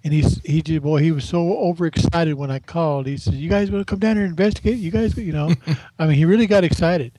and 0.04 0.14
he's 0.14 0.42
he 0.44 0.62
did 0.62 0.84
boy 0.84 1.00
he 1.00 1.12
was 1.12 1.26
so 1.26 1.58
overexcited 1.58 2.36
when 2.36 2.52
I 2.52 2.60
called. 2.60 3.08
He 3.08 3.18
said 3.18 3.36
you 3.36 3.50
guys 3.50 3.72
want 3.72 3.86
to 3.86 3.90
come 3.90 4.00
down 4.00 4.16
here 4.18 4.26
and 4.26 4.32
investigate? 4.32 4.78
You 4.78 4.92
guys 4.92 5.18
you 5.18 5.32
know? 5.32 5.54
I 6.00 6.08
mean 6.08 6.18
he 6.18 6.26
really 6.26 6.48
got 6.48 6.64
excited 6.64 7.14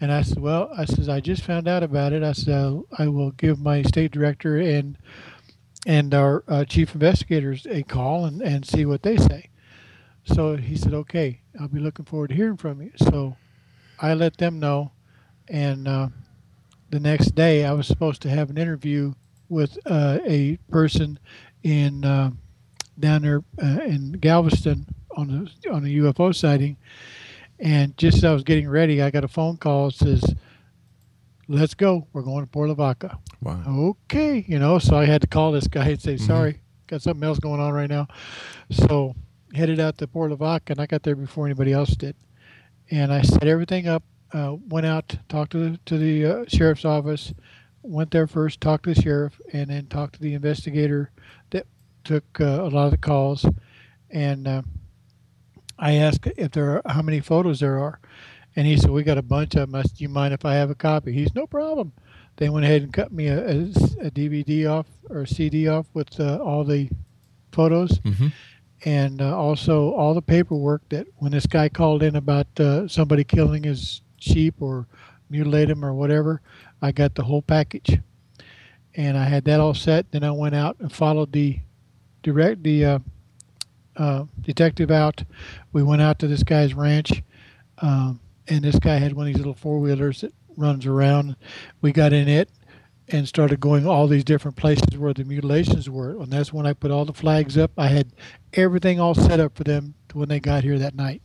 and 0.00 0.12
I 0.12 0.22
said 0.22 0.38
well 0.38 0.70
I 0.76 0.84
says 0.84 1.08
I 1.08 1.20
just 1.20 1.42
found 1.42 1.68
out 1.68 1.82
about 1.82 2.12
it 2.12 2.22
I 2.22 2.32
said 2.32 2.82
I 2.98 3.08
will 3.08 3.30
give 3.32 3.60
my 3.60 3.82
state 3.82 4.10
director 4.10 4.56
and 4.58 4.96
and 5.86 6.12
our 6.14 6.44
uh, 6.46 6.64
chief 6.64 6.94
investigators 6.94 7.66
a 7.68 7.82
call 7.82 8.26
and, 8.26 8.42
and 8.42 8.66
see 8.66 8.84
what 8.84 9.02
they 9.02 9.16
say 9.16 9.50
so 10.24 10.56
he 10.56 10.76
said, 10.76 10.94
okay, 10.94 11.40
I'll 11.58 11.68
be 11.68 11.80
looking 11.80 12.04
forward 12.04 12.28
to 12.28 12.34
hearing 12.34 12.56
from 12.56 12.82
you. 12.82 12.92
So 12.96 13.36
I 14.00 14.14
let 14.14 14.36
them 14.36 14.60
know. 14.60 14.92
And 15.48 15.88
uh, 15.88 16.08
the 16.90 17.00
next 17.00 17.34
day, 17.34 17.64
I 17.64 17.72
was 17.72 17.86
supposed 17.86 18.22
to 18.22 18.30
have 18.30 18.50
an 18.50 18.58
interview 18.58 19.14
with 19.48 19.78
uh, 19.86 20.18
a 20.24 20.58
person 20.70 21.18
in 21.62 22.04
uh, 22.04 22.30
down 22.98 23.22
there 23.22 23.42
uh, 23.62 23.82
in 23.82 24.12
Galveston 24.12 24.86
on 25.16 25.48
a, 25.66 25.70
on 25.70 25.84
a 25.84 25.88
UFO 25.88 26.34
sighting. 26.34 26.76
And 27.60 27.96
just 27.96 28.18
as 28.18 28.24
I 28.24 28.32
was 28.32 28.42
getting 28.42 28.68
ready, 28.68 29.02
I 29.02 29.10
got 29.10 29.24
a 29.24 29.28
phone 29.28 29.58
call 29.58 29.86
that 29.86 29.96
says, 29.96 30.34
let's 31.46 31.74
go. 31.74 32.06
We're 32.12 32.22
going 32.22 32.44
to 32.44 32.50
Port 32.50 32.70
Lavaca. 32.70 33.18
Wow. 33.42 33.62
Okay. 33.68 34.44
You 34.48 34.58
know, 34.58 34.78
so 34.78 34.96
I 34.96 35.04
had 35.04 35.20
to 35.20 35.26
call 35.26 35.52
this 35.52 35.66
guy 35.66 35.88
and 35.88 36.00
say, 36.00 36.16
sorry, 36.16 36.54
mm-hmm. 36.54 36.62
got 36.86 37.02
something 37.02 37.22
else 37.22 37.38
going 37.38 37.60
on 37.60 37.72
right 37.72 37.90
now. 37.90 38.08
So 38.70 39.14
headed 39.54 39.78
out 39.78 39.98
to 39.98 40.06
Port 40.06 40.30
Lavaca, 40.30 40.72
and 40.72 40.80
I 40.80 40.86
got 40.86 41.02
there 41.02 41.16
before 41.16 41.46
anybody 41.46 41.72
else 41.72 41.90
did. 41.90 42.16
And 42.90 43.12
I 43.12 43.22
set 43.22 43.46
everything 43.46 43.86
up, 43.88 44.02
uh, 44.32 44.56
went 44.68 44.86
out, 44.86 45.16
talked 45.28 45.52
to 45.52 45.70
the, 45.70 45.80
to 45.86 45.98
the 45.98 46.24
uh, 46.24 46.44
sheriff's 46.48 46.84
office, 46.84 47.34
went 47.82 48.10
there 48.10 48.26
first, 48.26 48.60
talked 48.60 48.84
to 48.84 48.94
the 48.94 49.00
sheriff, 49.00 49.40
and 49.52 49.70
then 49.70 49.86
talked 49.86 50.14
to 50.14 50.20
the 50.20 50.34
investigator 50.34 51.10
that 51.50 51.66
took 52.04 52.24
uh, 52.40 52.44
a 52.44 52.70
lot 52.70 52.86
of 52.86 52.90
the 52.92 52.98
calls. 52.98 53.44
And 54.10 54.48
uh, 54.48 54.62
I 55.80 55.94
asked 55.94 56.26
if 56.36 56.52
there 56.52 56.76
are 56.76 56.92
how 56.92 57.02
many 57.02 57.20
photos 57.20 57.60
there 57.60 57.78
are, 57.78 57.98
and 58.54 58.66
he 58.66 58.76
said 58.76 58.90
we 58.90 59.02
got 59.02 59.18
a 59.18 59.22
bunch 59.22 59.54
of 59.54 59.62
them. 59.62 59.74
I 59.74 59.82
said, 59.82 59.96
"Do 59.96 60.04
you 60.04 60.08
mind 60.08 60.34
if 60.34 60.44
I 60.44 60.54
have 60.54 60.70
a 60.70 60.74
copy?" 60.74 61.12
He's 61.12 61.34
no 61.34 61.46
problem. 61.46 61.92
They 62.36 62.48
went 62.48 62.64
ahead 62.64 62.82
and 62.82 62.92
cut 62.92 63.12
me 63.12 63.26
a, 63.26 63.38
a, 63.38 63.60
a 64.02 64.10
DVD 64.10 64.70
off 64.70 64.86
or 65.08 65.22
a 65.22 65.26
CD 65.26 65.68
off 65.68 65.86
with 65.94 66.20
uh, 66.20 66.38
all 66.38 66.64
the 66.64 66.88
photos. 67.52 67.98
Mm-hmm 67.98 68.28
and 68.84 69.20
uh, 69.20 69.36
also 69.36 69.92
all 69.92 70.14
the 70.14 70.22
paperwork 70.22 70.82
that 70.88 71.06
when 71.16 71.32
this 71.32 71.46
guy 71.46 71.68
called 71.68 72.02
in 72.02 72.16
about 72.16 72.46
uh, 72.58 72.88
somebody 72.88 73.24
killing 73.24 73.62
his 73.62 74.00
sheep 74.18 74.54
or 74.60 74.86
mutilate 75.28 75.70
him 75.70 75.84
or 75.84 75.92
whatever, 75.92 76.40
I 76.80 76.92
got 76.92 77.14
the 77.14 77.24
whole 77.24 77.42
package, 77.42 77.98
and 78.94 79.18
I 79.18 79.24
had 79.24 79.44
that 79.44 79.60
all 79.60 79.74
set. 79.74 80.10
Then 80.10 80.24
I 80.24 80.30
went 80.30 80.54
out 80.54 80.76
and 80.80 80.92
followed 80.92 81.32
the 81.32 81.60
direct 82.22 82.62
the 82.62 83.02
uh, 84.00 84.24
detective 84.40 84.90
out. 84.90 85.22
We 85.72 85.82
went 85.82 86.02
out 86.02 86.18
to 86.20 86.26
this 86.26 86.42
guy's 86.42 86.74
ranch, 86.74 87.22
um, 87.78 88.20
and 88.48 88.64
this 88.64 88.78
guy 88.78 88.96
had 88.96 89.12
one 89.12 89.26
of 89.26 89.32
these 89.32 89.38
little 89.38 89.54
four 89.54 89.78
wheelers 89.78 90.22
that 90.22 90.32
runs 90.56 90.86
around. 90.86 91.36
We 91.82 91.92
got 91.92 92.12
in 92.12 92.26
it 92.26 92.50
and 93.08 93.28
started 93.28 93.60
going 93.60 93.86
all 93.86 94.06
these 94.06 94.24
different 94.24 94.56
places 94.56 94.96
where 94.96 95.12
the 95.12 95.24
mutilations 95.24 95.90
were. 95.90 96.10
And 96.10 96.32
that's 96.32 96.52
when 96.52 96.66
I 96.66 96.72
put 96.72 96.90
all 96.90 97.04
the 97.04 97.12
flags 97.12 97.58
up. 97.58 97.72
I 97.76 97.88
had 97.88 98.12
everything 98.54 99.00
all 99.00 99.14
set 99.14 99.40
up 99.40 99.56
for 99.56 99.64
them 99.64 99.94
when 100.12 100.28
they 100.28 100.40
got 100.40 100.64
here 100.64 100.78
that 100.78 100.94
night. 100.94 101.22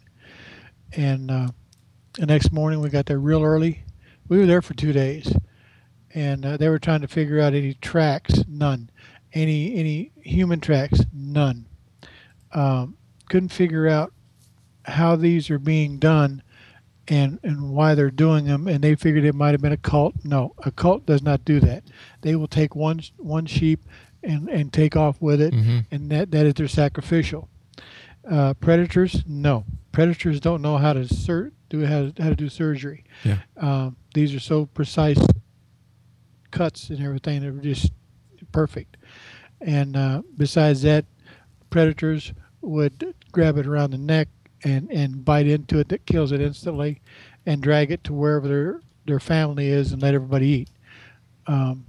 And 0.94 1.32
uh, 1.32 1.48
the 2.18 2.26
next 2.26 2.52
morning 2.52 2.82
we 2.82 2.90
got 2.90 3.06
there 3.06 3.20
real 3.20 3.44
early. 3.44 3.84
We 4.28 4.38
were 4.38 4.46
there 4.48 4.62
for 4.62 4.74
two 4.74 4.92
days, 4.92 5.32
and 6.14 6.46
uh, 6.46 6.58
they 6.58 6.68
were 6.68 6.80
trying 6.80 7.02
to 7.02 7.08
figure 7.08 7.40
out 7.40 7.54
any 7.54 7.76
tracks. 7.76 8.44
None. 8.48 8.90
Any 9.34 9.76
any 9.76 10.12
human 10.24 10.62
tracks. 10.62 11.02
None. 11.14 11.68
Um, 12.56 12.98
couldn't 13.30 13.50
figure 13.50 13.88
out 13.88 14.14
how 14.86 15.16
these 15.16 15.50
are 15.50 15.60
being 15.60 15.98
done 16.00 16.42
and 17.08 17.40
and 17.44 17.70
why 17.72 17.94
they're 17.96 18.10
doing 18.10 18.46
them 18.46 18.68
and 18.68 18.84
they 18.84 18.96
figured 18.96 19.26
it 19.26 19.36
might 19.36 19.52
have 19.52 19.62
been 19.62 19.72
a 19.72 19.78
cult. 19.78 20.16
No 20.24 20.54
a 20.66 20.72
cult 20.72 21.06
does 21.06 21.22
not 21.22 21.44
do 21.46 21.60
that. 21.60 21.84
They 22.22 22.36
will 22.36 22.48
take 22.48 22.76
one 22.76 23.02
one 23.18 23.46
sheep 23.46 23.84
and 24.24 24.48
and 24.50 24.72
take 24.74 24.96
off 24.96 25.22
with 25.22 25.40
it 25.42 25.54
Mm-hmm. 25.54 25.80
and 25.92 26.10
that 26.12 26.32
that 26.32 26.46
is 26.46 26.54
their 26.56 26.68
sacrificial. 26.68 27.48
Uh, 28.30 28.54
predators? 28.56 29.24
No. 29.28 29.66
Predators 29.92 30.40
don't 30.40 30.62
know 30.64 30.78
how 30.78 30.94
to 30.94 31.08
sur- 31.08 31.52
do 31.70 31.86
how 31.86 32.10
to, 32.10 32.24
how 32.24 32.30
to 32.30 32.36
do 32.36 32.50
surgery. 32.50 33.04
Yeah. 33.24 33.38
um, 33.58 33.98
these 34.16 34.34
are 34.34 34.40
so 34.40 34.66
precise 34.66 35.20
cuts 36.52 36.90
and 36.90 37.04
everything 37.04 37.42
they're 37.42 37.52
just 37.52 37.92
perfect. 38.52 38.98
And 39.62 39.96
uh, 39.98 40.22
besides 40.38 40.82
that 40.84 41.06
predators 41.70 42.34
would 42.66 43.16
grab 43.32 43.58
it 43.58 43.68
around 43.68 43.92
the 43.92 43.98
neck 43.98 44.28
and, 44.64 44.90
and 44.92 45.24
bite 45.24 45.48
into 45.48 45.80
it 45.80 45.90
that 45.90 46.06
kills 46.06 46.32
it 46.32 46.42
instantly 46.42 47.02
and 47.46 47.62
drag 47.62 47.92
it 47.92 48.04
to 48.04 48.14
wherever 48.14 48.48
their 48.48 48.82
their 49.06 49.20
family 49.20 49.68
is 49.68 49.92
and 49.92 50.02
let 50.02 50.16
everybody 50.16 50.48
eat. 50.48 50.70
Um, 51.46 51.86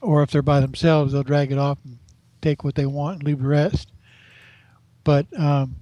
or 0.00 0.22
if 0.22 0.30
they're 0.30 0.40
by 0.40 0.60
themselves 0.60 1.12
they'll 1.12 1.24
drag 1.24 1.50
it 1.50 1.58
off 1.58 1.78
and 1.84 1.98
take 2.40 2.62
what 2.62 2.76
they 2.76 2.86
want 2.86 3.18
and 3.18 3.22
leave 3.24 3.40
the 3.40 3.48
rest. 3.48 3.90
But 5.02 5.26
um, 5.38 5.76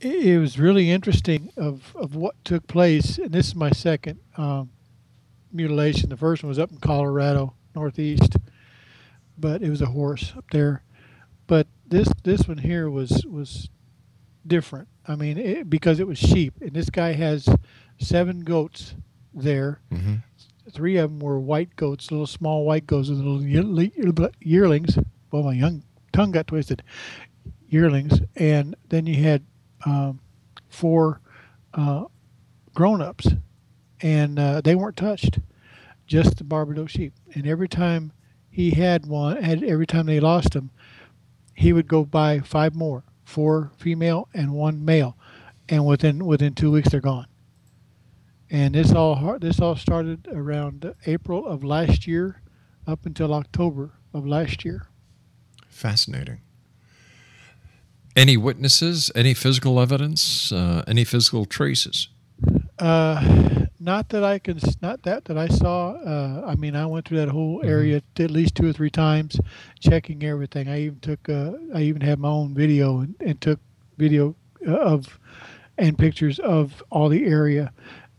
it, 0.00 0.26
it 0.26 0.38
was 0.38 0.58
really 0.58 0.90
interesting 0.90 1.52
of, 1.56 1.94
of 1.96 2.14
what 2.14 2.42
took 2.44 2.66
place. 2.66 3.18
And 3.18 3.32
this 3.32 3.48
is 3.48 3.54
my 3.54 3.70
second 3.70 4.18
um, 4.36 4.70
mutilation. 5.52 6.08
The 6.08 6.16
first 6.16 6.42
one 6.42 6.48
was 6.48 6.58
up 6.58 6.72
in 6.72 6.78
colorado 6.78 7.54
northeast. 7.74 8.36
But 9.36 9.62
it 9.62 9.70
was 9.70 9.82
a 9.82 9.86
horse 9.86 10.32
up 10.36 10.44
there 10.52 10.82
but 11.46 11.66
this 11.86 12.08
this 12.22 12.48
one 12.48 12.58
here 12.58 12.90
was 12.90 13.24
was 13.26 13.68
different. 14.46 14.88
I 15.06 15.16
mean, 15.16 15.38
it, 15.38 15.70
because 15.70 16.00
it 16.00 16.06
was 16.06 16.18
sheep, 16.18 16.54
and 16.60 16.72
this 16.72 16.90
guy 16.90 17.12
has 17.12 17.48
seven 17.98 18.40
goats 18.40 18.94
there. 19.32 19.80
Mm-hmm. 19.92 20.14
Three 20.70 20.96
of 20.96 21.10
them 21.10 21.20
were 21.20 21.38
white 21.38 21.76
goats, 21.76 22.10
little 22.10 22.26
small 22.26 22.64
white 22.64 22.86
goats, 22.86 23.10
with 23.10 23.18
little 23.18 23.42
yearlings. 24.40 24.98
Well, 25.30 25.42
my 25.42 25.52
young 25.52 25.82
tongue 26.12 26.32
got 26.32 26.46
twisted. 26.46 26.82
Yearlings, 27.68 28.20
and 28.36 28.76
then 28.88 29.06
you 29.06 29.22
had 29.22 29.44
um, 29.84 30.20
four 30.68 31.20
uh, 31.74 32.04
grown-ups, 32.72 33.28
and 34.00 34.38
uh, 34.38 34.60
they 34.60 34.74
weren't 34.74 34.96
touched. 34.96 35.40
Just 36.06 36.36
the 36.36 36.44
Barbados 36.44 36.90
sheep, 36.90 37.14
and 37.34 37.46
every 37.46 37.68
time 37.68 38.12
he 38.50 38.70
had 38.70 39.06
one, 39.06 39.42
had 39.42 39.64
every 39.64 39.86
time 39.86 40.06
they 40.06 40.20
lost 40.20 40.54
him, 40.54 40.70
he 41.54 41.72
would 41.72 41.88
go 41.88 42.04
buy 42.04 42.40
five 42.40 42.74
more, 42.74 43.04
four 43.24 43.72
female 43.76 44.28
and 44.34 44.52
one 44.52 44.84
male, 44.84 45.16
and 45.68 45.86
within 45.86 46.24
within 46.26 46.54
two 46.54 46.70
weeks 46.70 46.90
they're 46.90 47.00
gone. 47.00 47.26
And 48.50 48.74
this 48.74 48.92
all 48.92 49.38
this 49.38 49.60
all 49.60 49.76
started 49.76 50.28
around 50.30 50.94
April 51.06 51.46
of 51.46 51.64
last 51.64 52.06
year, 52.06 52.42
up 52.86 53.06
until 53.06 53.32
October 53.32 53.92
of 54.12 54.26
last 54.26 54.64
year. 54.64 54.86
Fascinating. 55.68 56.40
Any 58.16 58.36
witnesses? 58.36 59.10
Any 59.14 59.34
physical 59.34 59.80
evidence? 59.80 60.52
Uh, 60.52 60.84
any 60.86 61.02
physical 61.04 61.46
traces? 61.46 62.08
Uh, 62.78 63.63
not 63.84 64.08
that 64.08 64.24
I 64.24 64.38
can, 64.38 64.58
not 64.80 65.02
that 65.02 65.26
that 65.26 65.36
I 65.36 65.46
saw. 65.48 65.92
Uh, 65.92 66.42
I 66.46 66.54
mean, 66.54 66.74
I 66.74 66.86
went 66.86 67.06
through 67.06 67.18
that 67.18 67.28
whole 67.28 67.60
area 67.62 68.02
at 68.18 68.30
least 68.30 68.54
two 68.54 68.70
or 68.70 68.72
three 68.72 68.90
times, 68.90 69.38
checking 69.78 70.24
everything. 70.24 70.68
I 70.68 70.80
even 70.82 71.00
took, 71.00 71.28
uh, 71.28 71.52
I 71.74 71.82
even 71.82 72.00
had 72.00 72.18
my 72.18 72.28
own 72.28 72.54
video 72.54 73.00
and, 73.00 73.14
and 73.20 73.38
took 73.40 73.60
video 73.98 74.34
uh, 74.66 74.72
of 74.72 75.18
and 75.76 75.98
pictures 75.98 76.38
of 76.38 76.82
all 76.90 77.10
the 77.10 77.26
area. 77.26 77.72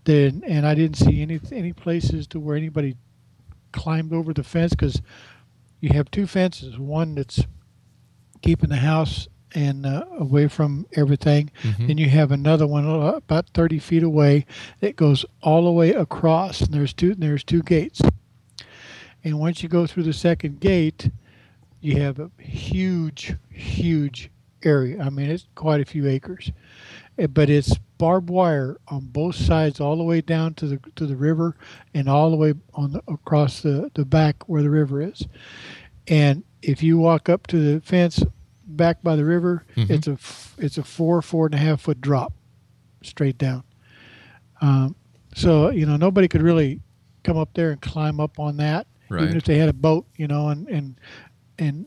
Then, 0.04 0.44
and 0.46 0.68
I 0.68 0.76
didn't 0.76 0.98
see 0.98 1.24
any 1.24 1.40
any 1.52 1.74
places 1.74 2.28
to 2.28 2.40
where 2.40 2.56
anybody 2.56 2.96
climbed 3.72 4.14
over 4.14 4.34
the 4.34 4.44
fence 4.44 4.72
because 4.72 5.02
you 5.80 5.90
have 5.94 6.12
two 6.12 6.28
fences. 6.28 6.78
One 6.78 7.16
that's 7.16 7.44
keeping 8.44 8.70
the 8.70 8.76
house 8.76 9.28
and 9.56 9.86
uh, 9.86 10.06
away 10.20 10.48
from 10.48 10.86
everything. 10.94 11.50
Then 11.88 11.98
you 11.98 12.10
have 12.10 12.32
another 12.32 12.68
one 12.68 12.86
uh, 12.88 13.14
about 13.14 13.50
30 13.56 13.80
feet 13.80 14.04
away 14.04 14.46
that 14.82 14.96
goes 14.96 15.26
all 15.42 15.64
the 15.64 15.72
way 15.72 15.92
across. 15.92 16.62
And 16.62 16.74
there's 16.74 16.94
two 16.94 17.16
there's 17.16 17.44
two 17.44 17.64
gates. 17.64 18.02
And 19.24 19.40
once 19.40 19.64
you 19.64 19.70
go 19.70 19.88
through 19.88 20.04
the 20.04 20.14
second 20.14 20.60
gate, 20.60 21.10
you 21.82 22.00
have 22.02 22.20
a 22.20 22.30
huge, 22.40 23.34
huge 23.50 24.30
area. 24.64 25.02
I 25.02 25.10
mean, 25.10 25.30
it's 25.32 25.48
quite 25.56 25.82
a 25.82 25.86
few 25.86 26.08
acres, 26.08 26.52
Eh, 27.18 27.28
but 27.28 27.50
it's 27.50 27.78
barbed 27.98 28.30
wire 28.30 28.78
on 28.88 29.06
both 29.06 29.36
sides, 29.36 29.80
all 29.80 29.98
the 29.98 30.04
way 30.04 30.22
down 30.22 30.54
to 30.56 30.68
the 30.68 30.80
to 30.96 31.06
the 31.06 31.16
river, 31.16 31.56
and 31.94 32.10
all 32.10 32.30
the 32.30 32.36
way 32.36 32.54
on 32.74 32.92
the, 32.94 33.04
across 33.08 33.62
the 33.62 33.90
the 33.94 34.06
back 34.06 34.48
where 34.50 34.62
the 34.62 34.70
river 34.70 35.02
is. 35.02 35.26
And 36.08 36.44
if 36.62 36.84
you 36.84 36.98
walk 36.98 37.30
up 37.30 37.48
to 37.48 37.58
the 37.58 37.82
fence 37.82 38.24
back 38.76 39.02
by 39.04 39.16
the 39.16 39.26
river, 39.26 39.64
it's 39.76 40.08
a 40.08 40.18
it's 40.58 40.78
a 40.78 40.84
four 40.84 41.22
four 41.22 41.46
and 41.48 41.56
a 41.56 41.58
half 41.58 41.82
foot 41.82 42.02
drop 42.02 42.34
straight 43.04 43.38
down. 43.38 43.64
Um, 44.62 44.96
so 45.36 45.70
you 45.70 45.86
know 45.86 45.98
nobody 45.98 46.28
could 46.28 46.42
really 46.42 46.80
come 47.24 47.38
up 47.38 47.50
there 47.54 47.72
and 47.72 47.82
climb 47.82 48.20
up 48.20 48.40
on 48.40 48.58
that, 48.58 48.88
Right. 49.10 49.24
even 49.24 49.36
if 49.38 49.44
they 49.44 49.58
had 49.58 49.70
a 49.70 49.74
boat, 49.74 50.06
you 50.18 50.28
know, 50.28 50.50
and 50.50 50.68
and 50.70 51.00
and 51.58 51.86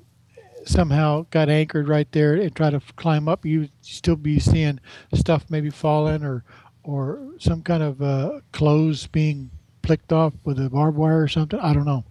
somehow 0.65 1.25
got 1.31 1.49
anchored 1.49 1.89
right 1.89 2.11
there 2.13 2.35
and 2.35 2.55
try 2.55 2.69
to 2.71 2.81
climb 2.97 3.29
up, 3.29 3.47
you'd 3.47 3.71
still 3.81 4.17
be 4.17 4.39
seeing 4.39 4.79
stuff 5.15 5.45
maybe 5.49 5.71
falling 5.71 6.23
or 6.25 6.45
or 6.83 7.33
some 7.39 7.63
kind 7.63 7.83
of 7.83 8.01
uh, 8.03 8.41
clothes 8.53 9.07
being 9.09 9.51
plicked 9.83 10.13
off 10.13 10.33
with 10.45 10.59
a 10.59 10.69
barbed 10.69 10.97
wire 10.97 11.23
or 11.23 11.29
something. 11.29 11.59
I 11.61 11.73
don't 11.73 11.85
know. 11.87 12.05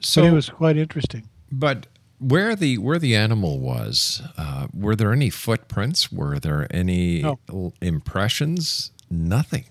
So 0.00 0.22
but 0.22 0.28
it 0.28 0.32
was 0.32 0.48
quite 0.48 0.76
interesting. 0.76 1.28
But 1.50 1.86
where 2.22 2.54
the 2.56 2.78
where 2.78 2.98
the 2.98 3.14
animal 3.16 3.58
was, 3.58 4.22
uh, 4.38 4.68
were 4.72 4.94
there 4.96 5.12
any 5.12 5.28
footprints? 5.30 6.10
Were 6.12 6.38
there 6.38 6.66
any 6.70 7.22
No. 7.22 7.72
impressions? 7.80 8.90
Nothing. 9.10 9.64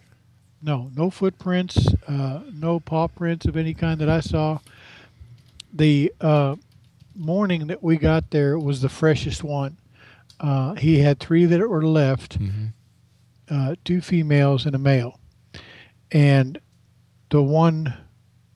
No, 0.62 0.92
no 0.96 1.10
footprints, 1.10 1.88
uh, 2.08 2.42
no 2.54 2.80
paw 2.80 3.08
prints 3.08 3.46
of 3.48 3.58
any 3.58 3.74
kind 3.74 4.00
that 4.00 4.10
I 4.10 4.20
saw. 4.20 4.60
The 5.74 6.14
uh, 6.22 6.58
morning 7.16 7.68
that 7.68 7.82
we 7.82 7.98
got 7.98 8.30
there 8.30 8.60
was 8.60 8.82
the 8.82 8.90
freshest 8.90 9.44
one. 9.44 9.78
Uh, 10.40 10.74
he 10.76 11.00
had 11.00 11.20
three 11.20 11.46
that 11.46 11.68
were 11.68 11.86
left, 11.86 12.38
uh, 13.50 13.76
two 13.86 14.02
females 14.02 14.66
and 14.66 14.76
a 14.76 14.80
male, 14.80 15.20
and 16.12 16.60
the 17.30 17.42
one 17.42 17.94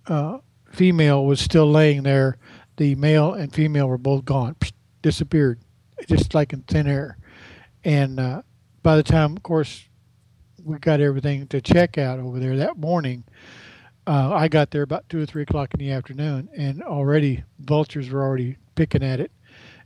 uh, 0.07 0.39
female 0.71 1.25
was 1.25 1.39
still 1.39 1.69
laying 1.71 2.03
there. 2.03 2.37
The 2.77 2.95
male 2.95 3.33
and 3.33 3.53
female 3.53 3.87
were 3.87 3.97
both 3.97 4.25
gone, 4.25 4.55
disappeared, 5.01 5.59
just 6.07 6.33
like 6.33 6.53
in 6.53 6.61
thin 6.63 6.87
air. 6.87 7.17
And 7.83 8.19
uh, 8.19 8.41
by 8.83 8.95
the 8.97 9.03
time, 9.03 9.37
of 9.37 9.43
course, 9.43 9.85
we 10.63 10.77
got 10.79 10.99
everything 10.99 11.47
to 11.47 11.61
check 11.61 11.97
out 11.97 12.19
over 12.19 12.39
there 12.39 12.57
that 12.57 12.77
morning. 12.77 13.23
Uh, 14.07 14.33
I 14.33 14.47
got 14.47 14.71
there 14.71 14.83
about 14.83 15.07
two 15.09 15.21
or 15.21 15.25
three 15.25 15.43
o'clock 15.43 15.73
in 15.73 15.79
the 15.79 15.91
afternoon, 15.91 16.49
and 16.55 16.83
already 16.83 17.43
vultures 17.59 18.09
were 18.09 18.23
already 18.23 18.57
picking 18.75 19.03
at 19.03 19.19
it. 19.19 19.31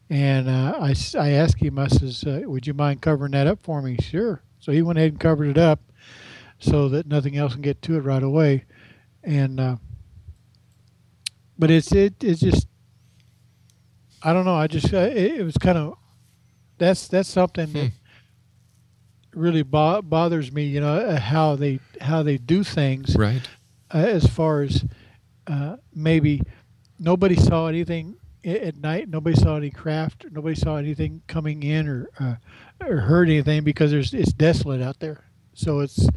And 0.10 0.50
uh, 0.50 0.78
I, 0.80 0.96
I 1.18 1.30
asked 1.32 1.62
him, 1.62 1.78
I 1.78 1.88
says, 1.88 2.24
uh, 2.24 2.42
"Would 2.46 2.66
you 2.66 2.74
mind 2.74 3.02
covering 3.02 3.32
that 3.34 3.48
up 3.48 3.60
for 3.62 3.82
me?" 3.82 3.98
Sure. 4.02 4.42
So 4.60 4.72
he 4.72 4.82
went 4.82 4.98
ahead 4.98 5.12
and 5.12 5.20
covered 5.20 5.50
it 5.50 5.58
up, 5.58 5.80
so 6.58 6.90
that 6.90 7.08
nothing 7.08 7.38
else 7.38 7.54
can 7.54 7.62
get 7.62 7.82
to 7.84 7.96
it 7.96 8.02
right 8.02 8.24
away. 8.24 8.66
And 9.24 9.60
uh, 9.60 9.76
but 11.58 11.70
it's 11.70 11.92
it 11.92 12.16
it's 12.24 12.42
just 12.42 12.68
I 14.22 14.34
don't 14.34 14.46
know. 14.46 14.56
I 14.56 14.68
just 14.68 14.94
uh, 14.94 14.98
it, 14.98 15.40
it 15.40 15.44
was 15.44 15.58
kind 15.58 15.78
of 15.78 15.96
that's 16.78 17.08
that's 17.08 17.30
something 17.30 17.72
that 17.74 17.92
really 19.34 19.64
bo- 19.64 20.02
bothers 20.02 20.52
me. 20.52 20.64
You 20.66 20.82
know 20.82 20.96
uh, 20.98 21.20
how 21.20 21.56
they 21.56 21.80
how 22.02 22.24
they 22.24 22.38
do 22.38 22.64
things 22.64 23.16
Right. 23.16 23.42
uh, 23.94 23.98
as 24.00 24.26
far 24.28 24.62
as 24.64 24.84
uh, 25.48 25.78
maybe 25.94 26.42
nobody 27.00 27.36
saw 27.36 27.68
anything 27.68 28.16
at 28.46 28.78
night. 28.78 29.10
Nobody 29.10 29.36
saw 29.36 29.56
any 29.58 29.70
craft. 29.70 30.26
Nobody 30.32 30.56
saw 30.56 30.76
anything 30.78 31.22
coming 31.28 31.64
in 31.64 31.88
or 31.88 32.10
uh, 32.20 32.36
or 32.86 32.98
heard 32.98 33.30
anything 33.30 33.64
because 33.64 33.92
there's 33.92 34.14
it's 34.14 34.34
desolate 34.34 34.82
out 34.82 35.00
there. 35.00 35.24
So 35.54 35.80
it's 35.80 36.08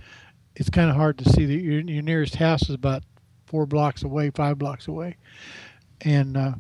it's 0.57 0.71
kind 0.71 0.91
of 0.91 0.97
hard 0.97 1.19
to 1.19 1.29
see 1.29 1.45
that 1.45 1.55
your 1.61 1.81
your 1.81 2.03
nearest 2.03 2.37
house 2.37 2.63
is 2.69 2.75
about 2.75 3.05
four 3.47 3.67
blocks 3.67 4.03
away, 4.03 4.31
five 4.31 4.59
blocks 4.59 4.89
away, 4.89 5.17
and 6.01 6.37
uh, 6.37 6.53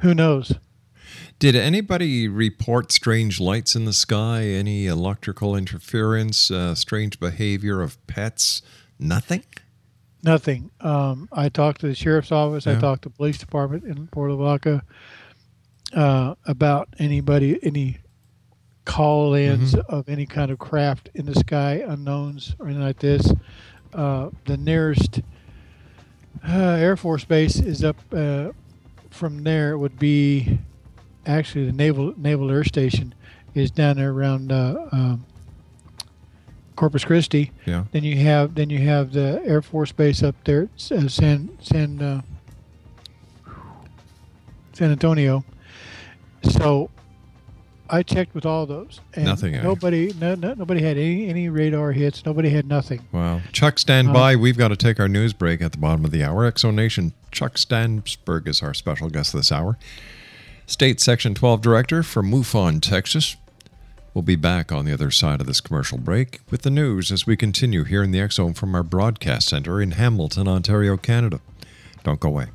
who 0.00 0.14
knows? 0.14 0.52
Did 1.38 1.54
anybody 1.54 2.28
report 2.28 2.90
strange 2.92 3.40
lights 3.40 3.76
in 3.76 3.84
the 3.84 3.92
sky? 3.92 4.44
Any 4.46 4.86
electrical 4.86 5.54
interference? 5.54 6.50
Uh, 6.50 6.74
strange 6.74 7.20
behavior 7.20 7.82
of 7.82 8.04
pets? 8.06 8.62
Nothing. 8.98 9.44
Nothing. 10.22 10.70
Um, 10.80 11.28
I 11.32 11.48
talked 11.50 11.82
to 11.82 11.88
the 11.88 11.94
sheriff's 11.94 12.32
office. 12.32 12.66
I 12.66 12.78
talked 12.80 13.02
to 13.02 13.10
the 13.10 13.14
police 13.14 13.38
department 13.38 13.84
in 13.84 14.06
Port 14.08 14.30
Lavaca 14.30 14.82
uh, 15.92 16.34
about 16.46 16.88
anybody, 16.98 17.58
any 17.62 17.98
call-ins 18.86 19.74
Mm-hmm. 19.74 19.94
of 19.94 20.08
any 20.08 20.26
kind 20.26 20.50
of 20.50 20.58
craft 20.58 21.10
in 21.14 21.26
the 21.26 21.34
sky, 21.34 21.84
unknowns 21.86 22.54
or 22.58 22.66
anything 22.66 22.82
like 22.84 22.98
this. 23.00 23.32
Uh, 23.92 24.30
the 24.46 24.56
nearest 24.56 25.20
uh, 26.48 26.52
Air 26.52 26.96
Force 26.96 27.24
base 27.24 27.56
is 27.56 27.84
up 27.84 27.96
uh, 28.12 28.50
from 29.16 29.42
there. 29.42 29.72
it 29.72 29.78
Would 29.78 29.98
be 29.98 30.58
actually 31.24 31.66
the 31.66 31.72
naval 31.72 32.14
naval 32.16 32.50
air 32.50 32.64
station 32.64 33.14
is 33.54 33.70
down 33.70 33.96
there 33.96 34.12
around 34.12 34.52
uh, 34.52 34.86
um, 34.92 35.24
Corpus 36.76 37.04
Christi. 37.04 37.50
Yeah. 37.64 37.84
Then 37.90 38.04
you 38.04 38.18
have 38.18 38.54
then 38.54 38.70
you 38.70 38.78
have 38.80 39.12
the 39.12 39.42
Air 39.44 39.62
Force 39.62 39.92
Base 39.92 40.22
up 40.22 40.36
there, 40.44 40.68
at 40.90 40.92
uh, 40.92 41.08
San 41.08 41.58
San 41.60 42.02
uh, 42.02 42.22
San 44.72 44.90
Antonio. 44.90 45.44
So 46.42 46.90
I 47.88 48.02
checked 48.02 48.34
with 48.34 48.44
all 48.46 48.66
those, 48.66 49.00
and 49.14 49.24
Nothing, 49.24 49.54
eh? 49.54 49.62
Nobody, 49.62 50.12
no, 50.20 50.34
no, 50.34 50.54
nobody 50.54 50.82
had 50.82 50.96
any 50.98 51.28
any 51.28 51.48
radar 51.48 51.92
hits. 51.92 52.24
Nobody 52.26 52.50
had 52.50 52.66
nothing. 52.66 53.06
Wow. 53.12 53.40
Chuck, 53.52 53.78
stand 53.78 54.08
Uh, 54.08 54.12
by. 54.12 54.36
We've 54.36 54.58
got 54.58 54.68
to 54.68 54.76
take 54.76 54.98
our 54.98 55.08
news 55.08 55.32
break 55.32 55.60
at 55.62 55.72
the 55.72 55.78
bottom 55.78 56.04
of 56.04 56.10
the 56.10 56.24
hour. 56.24 56.50
Exo 56.50 56.74
Nation, 56.74 57.12
Chuck 57.30 57.54
Stansburge 57.54 58.48
is 58.48 58.62
our 58.62 58.74
special 58.74 59.08
guest 59.08 59.32
this 59.32 59.52
hour. 59.52 59.78
State 60.66 61.00
Section 61.00 61.34
12 61.34 61.60
Director 61.62 62.02
from 62.02 62.30
MUFON, 62.30 62.80
Texas. 62.80 63.36
We'll 64.14 64.22
be 64.22 64.34
back 64.36 64.72
on 64.72 64.84
the 64.86 64.92
other 64.92 65.10
side 65.10 65.40
of 65.40 65.46
this 65.46 65.60
commercial 65.60 65.98
break 65.98 66.40
with 66.50 66.62
the 66.62 66.70
news 66.70 67.12
as 67.12 67.26
we 67.26 67.36
continue 67.36 67.84
here 67.84 68.02
in 68.02 68.10
the 68.12 68.18
Exo 68.18 68.56
from 68.56 68.74
our 68.74 68.82
broadcast 68.82 69.48
center 69.48 69.80
in 69.80 69.92
Hamilton, 69.92 70.48
Ontario, 70.48 70.96
Canada. 70.96 71.40
Don't 72.02 72.18
go 72.18 72.28
away. 72.30 72.46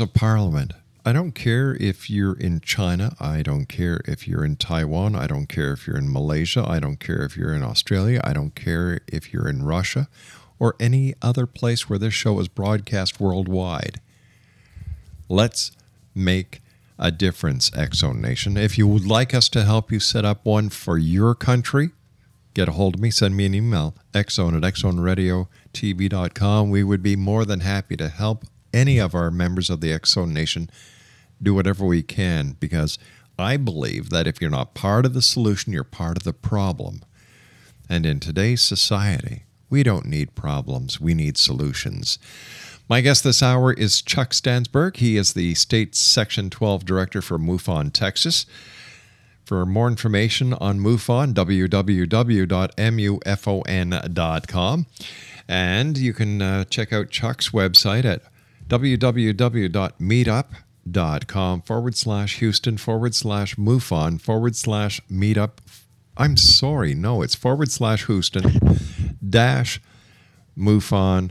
Of 0.00 0.14
Parliament. 0.14 0.72
I 1.04 1.12
don't 1.12 1.32
care 1.32 1.76
if 1.78 2.08
you're 2.10 2.36
in 2.36 2.60
China. 2.60 3.14
I 3.20 3.42
don't 3.42 3.66
care 3.66 4.00
if 4.06 4.26
you're 4.26 4.44
in 4.44 4.56
Taiwan. 4.56 5.14
I 5.14 5.26
don't 5.26 5.46
care 5.46 5.72
if 5.72 5.86
you're 5.86 5.98
in 5.98 6.12
Malaysia. 6.12 6.64
I 6.66 6.80
don't 6.80 6.98
care 6.98 7.22
if 7.22 7.36
you're 7.36 7.54
in 7.54 7.62
Australia. 7.62 8.20
I 8.24 8.32
don't 8.32 8.54
care 8.54 9.00
if 9.06 9.32
you're 9.32 9.46
in 9.48 9.64
Russia 9.64 10.08
or 10.58 10.74
any 10.80 11.14
other 11.22 11.46
place 11.46 11.88
where 11.88 11.98
this 11.98 12.14
show 12.14 12.40
is 12.40 12.48
broadcast 12.48 13.20
worldwide. 13.20 14.00
Let's 15.28 15.72
make 16.14 16.60
a 16.98 17.10
difference, 17.10 17.70
Exo 17.70 18.14
Nation. 18.14 18.56
If 18.56 18.78
you 18.78 18.88
would 18.88 19.06
like 19.06 19.34
us 19.34 19.48
to 19.50 19.64
help 19.64 19.92
you 19.92 20.00
set 20.00 20.24
up 20.24 20.44
one 20.44 20.70
for 20.70 20.98
your 20.98 21.34
country, 21.34 21.90
get 22.54 22.68
a 22.68 22.72
hold 22.72 22.94
of 22.94 23.00
me. 23.00 23.10
Send 23.10 23.36
me 23.36 23.46
an 23.46 23.54
email, 23.54 23.94
exone 24.12 24.56
at 24.56 24.62
xzoneradiotv.com. 24.74 26.70
We 26.70 26.82
would 26.82 27.02
be 27.02 27.16
more 27.16 27.44
than 27.44 27.60
happy 27.60 27.96
to 27.96 28.08
help 28.08 28.44
any 28.74 28.98
of 28.98 29.14
our 29.14 29.30
members 29.30 29.70
of 29.70 29.80
the 29.80 29.92
Exxon 29.92 30.32
Nation 30.32 30.68
do 31.42 31.54
whatever 31.54 31.86
we 31.86 32.02
can 32.02 32.56
because 32.58 32.98
I 33.38 33.56
believe 33.56 34.10
that 34.10 34.26
if 34.26 34.40
you're 34.40 34.50
not 34.50 34.74
part 34.74 35.06
of 35.06 35.14
the 35.14 35.22
solution, 35.22 35.72
you're 35.72 35.84
part 35.84 36.16
of 36.16 36.24
the 36.24 36.32
problem. 36.32 37.04
And 37.88 38.04
in 38.04 38.20
today's 38.20 38.62
society, 38.62 39.44
we 39.70 39.82
don't 39.82 40.06
need 40.06 40.34
problems, 40.34 41.00
we 41.00 41.14
need 41.14 41.36
solutions. 41.36 42.18
My 42.88 43.00
guest 43.00 43.24
this 43.24 43.42
hour 43.42 43.72
is 43.72 44.02
Chuck 44.02 44.30
Stansburge. 44.32 44.98
He 44.98 45.16
is 45.16 45.32
the 45.32 45.54
state 45.54 45.94
Section 45.94 46.50
12 46.50 46.84
director 46.84 47.22
for 47.22 47.38
MUFON, 47.38 47.92
Texas. 47.92 48.44
For 49.44 49.64
more 49.64 49.88
information 49.88 50.52
on 50.54 50.80
MUFON, 50.80 51.32
www.mufon.com. 51.34 52.46
And 55.46 55.98
you 55.98 56.12
can 56.14 56.42
uh, 56.42 56.64
check 56.64 56.92
out 56.92 57.10
Chuck's 57.10 57.50
website 57.50 58.04
at 58.04 58.22
www.meetup.com 58.68 61.62
forward 61.62 61.96
slash 61.96 62.38
Houston 62.38 62.76
forward 62.76 63.14
slash 63.14 63.54
MUFON 63.56 64.20
forward 64.20 64.56
slash 64.56 65.00
meetup. 65.10 65.52
I'm 66.16 66.36
sorry, 66.36 66.94
no, 66.94 67.22
it's 67.22 67.34
forward 67.34 67.70
slash 67.70 68.06
Houston 68.06 68.78
dash 69.28 69.80
MUFON 70.56 71.30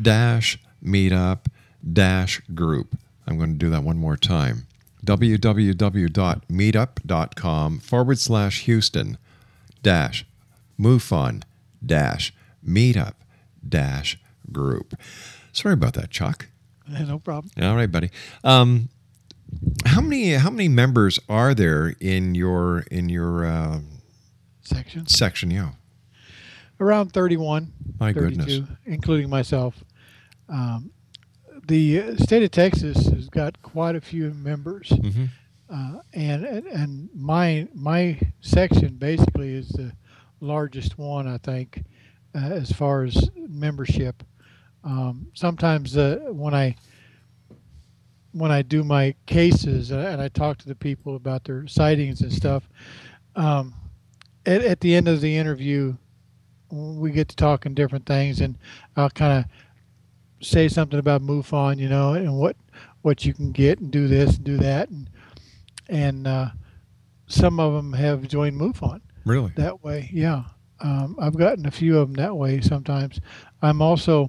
dash 0.00 0.58
meetup 0.82 1.44
dash 1.92 2.40
group. 2.54 2.96
I'm 3.26 3.36
going 3.38 3.52
to 3.52 3.58
do 3.58 3.68
that 3.70 3.84
one 3.84 3.98
more 3.98 4.16
time. 4.16 4.66
www.meetup.com 5.04 7.78
forward 7.80 8.18
slash 8.18 8.60
Houston 8.62 9.18
dash 9.82 10.24
MUFON 10.80 11.42
dash 11.84 12.32
meetup 12.66 13.14
dash 13.66 14.18
group. 14.50 14.98
Sorry 15.52 15.74
about 15.74 15.92
that, 15.94 16.10
Chuck. 16.10 16.48
No 17.06 17.18
problem. 17.18 17.50
All 17.60 17.74
right, 17.76 17.90
buddy. 17.90 18.10
Um, 18.44 18.88
how 19.86 20.00
many 20.00 20.32
how 20.34 20.50
many 20.50 20.68
members 20.68 21.18
are 21.28 21.54
there 21.54 21.94
in 22.00 22.34
your 22.34 22.80
in 22.90 23.08
your 23.08 23.44
uh, 23.46 23.80
section? 24.62 25.06
Section, 25.06 25.50
yeah. 25.50 25.70
Around 26.80 27.12
31. 27.12 27.72
My 28.00 28.12
goodness. 28.12 28.60
including 28.86 29.30
myself. 29.30 29.84
Um, 30.48 30.90
the 31.66 32.16
state 32.16 32.42
of 32.42 32.50
Texas 32.50 33.06
has 33.06 33.28
got 33.28 33.62
quite 33.62 33.94
a 33.94 34.00
few 34.00 34.30
members, 34.34 34.88
Mhm. 34.88 35.28
uh, 35.70 36.00
and 36.12 36.44
and 36.44 36.66
and 36.66 37.08
my 37.14 37.68
my 37.74 38.18
section 38.40 38.96
basically 38.96 39.54
is 39.54 39.68
the 39.68 39.92
largest 40.40 40.98
one, 40.98 41.28
I 41.28 41.38
think, 41.38 41.84
uh, 42.34 42.38
as 42.38 42.72
far 42.72 43.04
as 43.04 43.30
membership. 43.36 44.24
Um, 44.84 45.28
sometimes 45.34 45.96
uh, 45.96 46.18
when 46.30 46.54
I 46.54 46.74
when 48.32 48.50
I 48.50 48.62
do 48.62 48.82
my 48.82 49.14
cases 49.26 49.90
and 49.90 50.20
I 50.20 50.28
talk 50.28 50.58
to 50.58 50.68
the 50.68 50.74
people 50.74 51.16
about 51.16 51.44
their 51.44 51.66
sightings 51.66 52.22
and 52.22 52.32
stuff, 52.32 52.68
um, 53.36 53.74
at, 54.46 54.62
at 54.62 54.80
the 54.80 54.94
end 54.94 55.06
of 55.06 55.20
the 55.20 55.36
interview, 55.36 55.94
we 56.70 57.10
get 57.10 57.28
to 57.28 57.36
talking 57.36 57.74
different 57.74 58.06
things, 58.06 58.40
and 58.40 58.56
I'll 58.96 59.10
kind 59.10 59.44
of 59.44 60.46
say 60.46 60.68
something 60.68 60.98
about 60.98 61.22
MUFON, 61.22 61.78
you 61.78 61.88
know, 61.88 62.14
and 62.14 62.38
what 62.38 62.56
what 63.02 63.24
you 63.24 63.34
can 63.34 63.52
get 63.52 63.80
and 63.80 63.90
do 63.90 64.08
this 64.08 64.36
and 64.36 64.44
do 64.44 64.56
that, 64.58 64.88
and 64.88 65.10
and 65.88 66.26
uh, 66.26 66.48
some 67.26 67.60
of 67.60 67.74
them 67.74 67.92
have 67.92 68.26
joined 68.28 68.58
MUFON 68.58 69.00
Really? 69.24 69.52
that 69.56 69.84
way. 69.84 70.08
Yeah, 70.12 70.44
um, 70.80 71.16
I've 71.20 71.36
gotten 71.36 71.66
a 71.66 71.70
few 71.70 71.98
of 71.98 72.08
them 72.08 72.14
that 72.16 72.36
way. 72.36 72.60
Sometimes 72.60 73.20
I'm 73.60 73.82
also 73.82 74.28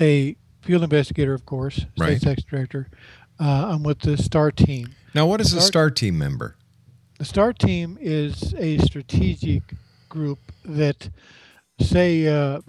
a 0.00 0.36
field 0.62 0.82
investigator, 0.82 1.34
of 1.34 1.44
course, 1.46 1.76
state 1.76 1.88
Right. 1.98 2.20
sex 2.20 2.42
director. 2.44 2.88
Uh, 3.40 3.68
I'm 3.72 3.82
with 3.82 4.00
the 4.00 4.16
STAR 4.16 4.50
team. 4.50 4.88
Now, 5.14 5.26
what 5.26 5.40
is 5.40 5.52
a 5.52 5.60
Star- 5.60 5.90
team 5.90 6.18
member? 6.18 6.56
The 7.18 7.24
STAR 7.24 7.52
team 7.52 7.98
is 8.00 8.54
a 8.58 8.78
strategic 8.78 9.62
group 10.08 10.38
that, 10.64 11.10
say, 11.80 12.26
uh, 12.28 12.60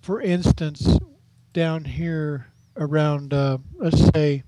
for 0.00 0.20
instance, 0.20 0.98
down 1.52 1.84
here 1.84 2.46
around, 2.76 3.32
uh, 3.34 3.58
let's 3.76 4.02
say, 4.14 4.42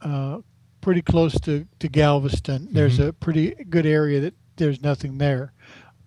uh, 0.00 0.38
pretty 0.80 1.02
close 1.02 1.38
to, 1.40 1.66
to 1.78 1.88
Galveston, 1.88 2.68
there's 2.72 2.98
a 2.98 3.12
pretty 3.12 3.50
good 3.68 3.84
area 3.86 4.20
that 4.20 4.34
there's 4.56 4.80
nothing 4.82 5.18
there 5.18 5.52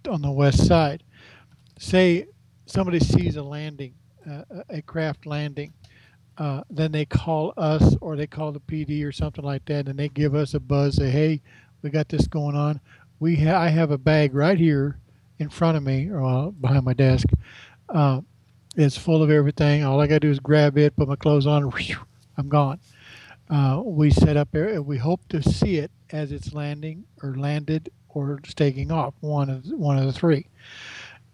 on 0.10 0.22
the 0.22 0.32
west 0.32 0.66
side. 0.66 1.04
Say 1.78 2.26
somebody 2.66 3.00
sees 3.00 3.36
a 3.36 3.44
landing, 3.44 3.94
a- 4.70 4.82
craft 4.82 5.26
landing, 5.26 5.74
uh, 6.38 6.64
then 6.70 6.92
they 6.92 7.06
call 7.06 7.54
us 7.58 7.96
or 8.02 8.16
they 8.16 8.28
call 8.28 8.52
the 8.52 8.60
PD 8.62 9.04
or 9.04 9.12
something 9.12 9.44
like 9.46 9.66
that, 9.66 9.88
and 9.88 9.98
they 10.00 10.10
give 10.10 10.36
us 10.36 10.54
a 10.54 10.60
buzz. 10.60 10.96
Say, 10.98 11.10
hey, 11.10 11.42
we 11.82 11.90
got 11.90 12.10
this 12.10 12.28
going 12.28 12.56
on. 12.56 12.80
We 13.20 13.36
ha- 13.36 13.60
I 13.60 13.70
have 13.70 13.92
a 13.92 13.98
bag 13.98 14.34
right 14.34 14.58
here 14.58 14.98
in 15.40 15.50
front 15.50 15.78
of 15.78 15.84
me 15.84 16.10
or 16.10 16.24
uh, 16.24 16.50
behind 16.52 16.84
my 16.86 16.94
desk. 16.94 17.28
Uh, 17.90 18.22
it's 18.76 18.98
full 18.98 19.22
of 19.22 19.30
everything. 19.30 19.84
All 19.84 20.02
I 20.02 20.08
got 20.08 20.16
to 20.16 20.20
do 20.22 20.32
is 20.32 20.40
grab 20.40 20.78
it, 20.78 20.96
put 20.96 21.08
my 21.08 21.16
clothes 21.16 21.46
on, 21.46 21.64
whew, 21.72 21.98
I'm 22.38 22.50
gone. 22.50 22.80
Uh, 23.50 23.82
we 23.86 24.10
set 24.10 24.36
up. 24.38 24.50
there- 24.52 24.82
We 24.82 24.98
hope 24.98 25.22
to 25.30 25.44
see 25.44 25.76
it 25.78 25.92
as 26.12 26.32
it's 26.32 26.54
landing 26.54 27.04
or 27.22 27.36
landed 27.36 27.90
or 28.10 28.40
it's 28.44 28.54
taking 28.54 28.92
off. 28.92 29.14
One 29.20 29.50
of 29.50 29.66
one 29.68 29.98
of 29.98 30.06
the 30.06 30.14
three. 30.14 30.48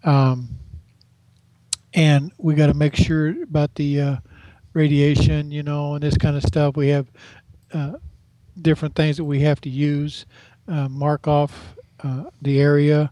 Um, 0.04 0.48
and 1.94 2.32
we 2.38 2.54
got 2.54 2.66
to 2.66 2.74
make 2.74 2.94
sure 2.94 3.42
about 3.42 3.74
the 3.74 4.00
uh, 4.00 4.16
radiation, 4.72 5.50
you 5.50 5.62
know, 5.62 5.94
and 5.94 6.02
this 6.02 6.16
kind 6.16 6.36
of 6.36 6.42
stuff. 6.42 6.76
We 6.76 6.88
have 6.88 7.10
uh, 7.72 7.92
different 8.60 8.94
things 8.94 9.16
that 9.16 9.24
we 9.24 9.40
have 9.40 9.60
to 9.62 9.70
use, 9.70 10.26
uh, 10.68 10.88
mark 10.88 11.26
off 11.26 11.74
uh, 12.02 12.24
the 12.42 12.60
area, 12.60 13.10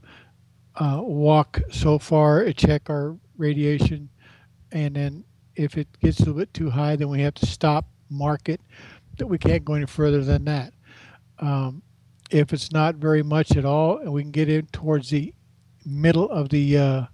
uh, 0.76 1.00
walk 1.02 1.60
so 1.70 1.98
far, 1.98 2.46
uh, 2.46 2.52
check 2.52 2.88
our 2.88 3.16
radiation, 3.36 4.08
and 4.72 4.94
then 4.94 5.24
if 5.56 5.76
it 5.76 5.88
gets 6.00 6.18
a 6.20 6.22
little 6.22 6.34
bit 6.34 6.54
too 6.54 6.70
high, 6.70 6.94
then 6.94 7.08
we 7.08 7.20
have 7.20 7.34
to 7.34 7.46
stop, 7.46 7.86
mark 8.10 8.48
it, 8.48 8.60
that 9.18 9.26
we 9.26 9.38
can't 9.38 9.64
go 9.64 9.74
any 9.74 9.86
further 9.86 10.22
than 10.22 10.44
that. 10.44 10.72
Um, 11.40 11.82
if 12.30 12.52
it's 12.52 12.70
not 12.70 12.96
very 12.96 13.22
much 13.22 13.56
at 13.56 13.64
all, 13.64 13.98
and 13.98 14.12
we 14.12 14.22
can 14.22 14.30
get 14.30 14.48
in 14.48 14.66
towards 14.66 15.10
the 15.10 15.34
middle 15.84 16.30
of 16.30 16.50
the 16.50 17.08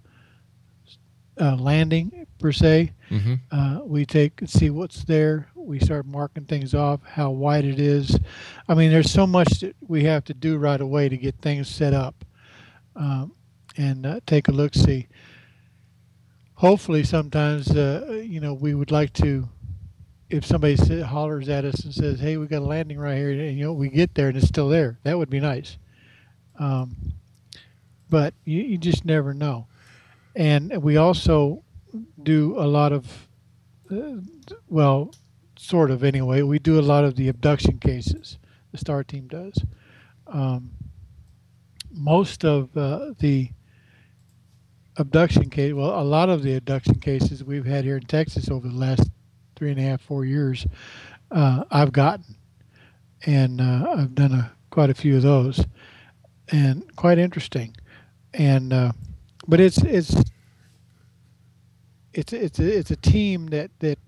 uh, 1.39 1.55
landing 1.55 2.25
per 2.39 2.51
se, 2.51 2.91
Mhm. 3.11 3.39
uh, 3.51 3.81
we 3.83 4.05
take 4.05 4.39
and 4.41 4.49
see 4.49 4.69
what's 4.69 5.03
there. 5.03 5.47
We 5.55 5.79
start 5.79 6.05
marking 6.05 6.45
things 6.45 6.73
off, 6.73 7.01
how 7.03 7.31
wide 7.31 7.65
it 7.65 7.79
is. 7.79 8.17
I 8.69 8.73
mean, 8.75 8.91
there's 8.91 9.11
so 9.11 9.25
much 9.27 9.59
that 9.61 9.75
we 9.87 10.03
have 10.03 10.23
to 10.25 10.33
do 10.33 10.57
right 10.57 10.79
away 10.79 11.09
to 11.09 11.17
get 11.17 11.35
things 11.41 11.67
set 11.67 11.93
up, 11.93 12.23
um, 12.95 13.31
and 13.77 14.05
uh, 14.05 14.19
take 14.25 14.47
a 14.47 14.51
look. 14.51 14.73
See. 14.75 15.07
Hopefully, 16.59 17.03
sometimes 17.03 17.69
uh, 17.71 18.21
you 18.25 18.39
know 18.39 18.53
we 18.53 18.73
would 18.73 18.91
like 18.91 19.11
to. 19.13 19.49
If 20.29 20.45
somebody 20.45 20.75
sa- 20.77 21.03
hollers 21.03 21.49
at 21.49 21.65
us 21.65 21.83
and 21.83 21.93
says, 21.93 22.19
"Hey, 22.19 22.37
we 22.37 22.47
got 22.47 22.61
a 22.61 22.65
landing 22.65 22.97
right 22.97 23.17
here," 23.17 23.31
and 23.31 23.57
you 23.57 23.65
know 23.65 23.73
we 23.73 23.89
get 23.89 24.15
there 24.15 24.29
and 24.29 24.37
it's 24.37 24.47
still 24.47 24.69
there, 24.69 24.97
that 25.03 25.17
would 25.17 25.29
be 25.29 25.39
nice. 25.41 25.77
Um, 26.57 26.95
but 28.09 28.33
you, 28.45 28.61
you 28.61 28.77
just 28.77 29.03
never 29.03 29.33
know. 29.33 29.67
And 30.35 30.83
we 30.83 30.97
also 30.97 31.63
do 32.21 32.59
a 32.59 32.67
lot 32.67 32.91
of, 32.91 33.27
uh, 33.91 34.21
well, 34.67 35.13
sort 35.57 35.91
of 35.91 36.03
anyway. 36.03 36.41
We 36.41 36.59
do 36.59 36.79
a 36.79 36.81
lot 36.81 37.03
of 37.03 37.15
the 37.15 37.29
abduction 37.29 37.79
cases. 37.79 38.37
The 38.71 38.77
STAR 38.77 39.03
team 39.03 39.27
does. 39.27 39.63
Um, 40.27 40.71
most 41.91 42.43
of 42.43 42.75
uh, 42.75 43.13
the 43.19 43.49
abduction 44.97 45.49
case, 45.49 45.73
well, 45.73 45.99
a 45.99 46.03
lot 46.03 46.29
of 46.29 46.43
the 46.43 46.55
abduction 46.55 46.95
cases 46.95 47.43
we've 47.43 47.65
had 47.65 47.85
here 47.85 47.97
in 47.97 48.03
Texas 48.05 48.49
over 48.49 48.67
the 48.67 48.75
last 48.75 49.09
three 49.55 49.71
and 49.71 49.79
a 49.79 49.83
half, 49.83 50.01
four 50.01 50.25
years, 50.25 50.67
uh, 51.31 51.63
I've 51.71 51.91
gotten, 51.91 52.35
and 53.25 53.61
uh, 53.61 53.95
I've 53.97 54.15
done 54.15 54.33
a, 54.33 54.51
quite 54.69 54.89
a 54.89 54.93
few 54.93 55.15
of 55.15 55.21
those, 55.21 55.65
and 56.49 56.83
quite 56.95 57.17
interesting, 57.17 57.75
and 58.33 58.73
uh, 58.73 58.91
but 59.47 59.59
it's 59.59 59.77
it's 59.79 60.15
it's 62.13 62.33
it's 62.33 62.59
a, 62.59 62.77
it's 62.77 62.91
a 62.91 62.95
team 62.97 63.47
that 63.47 63.71
that 63.79 63.99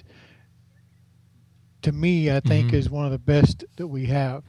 to 1.82 1.91
me 1.91 2.32
I 2.32 2.39
think 2.39 2.71
Mhm. 2.71 2.73
is 2.73 2.89
one 2.89 3.06
of 3.06 3.12
the 3.12 3.17
best 3.19 3.63
that 3.78 3.88
we 3.88 4.06
have, 4.08 4.43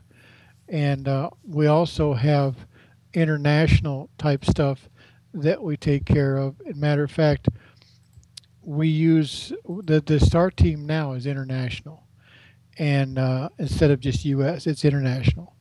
and 0.68 1.08
uh, 1.08 1.30
we 1.46 1.66
also 1.66 2.14
have 2.14 2.66
international 3.14 4.10
type 4.18 4.44
stuff 4.44 4.88
that 5.34 5.62
we 5.62 5.76
take 5.76 6.04
care 6.04 6.36
of. 6.36 6.60
As 6.66 6.74
a 6.74 6.78
matter 6.78 7.02
of 7.04 7.10
fact, 7.10 7.48
we 8.62 8.88
use 8.88 9.52
the 9.66 10.00
the 10.00 10.20
STAR 10.20 10.50
team 10.50 10.86
now 10.86 11.12
is 11.12 11.26
international, 11.26 12.04
and 12.78 13.18
uh, 13.18 13.48
instead 13.58 13.90
of 13.90 14.00
just 14.00 14.24
U.S., 14.24 14.66
it's 14.66 14.84
international. 14.84 15.54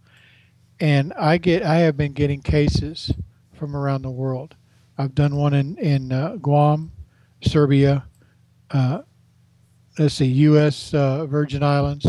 And 0.80 1.14
I 1.14 1.38
get 1.38 1.64
I 1.64 1.78
have 1.78 1.98
been 1.98 2.14
getting 2.14 2.42
cases 2.42 3.12
from 3.54 3.76
around 3.76 4.04
the 4.04 4.12
world. 4.12 4.56
I've 4.98 5.16
done 5.16 5.36
one 5.36 5.54
in 5.54 5.78
in 5.78 6.12
uh, 6.12 6.36
Guam, 6.42 6.92
Serbia, 7.44 8.06
uh, 8.72 9.02
let's 10.00 10.16
see, 10.16 10.26
U.S. 10.26 10.94
Uh, 10.94 11.26
Virgin 11.26 11.64
Islands, 11.64 12.06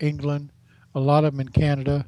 England, 0.00 0.50
a 0.94 1.00
lot 1.00 1.24
of 1.24 1.32
them 1.32 1.40
in 1.40 1.48
Canada. 1.48 2.06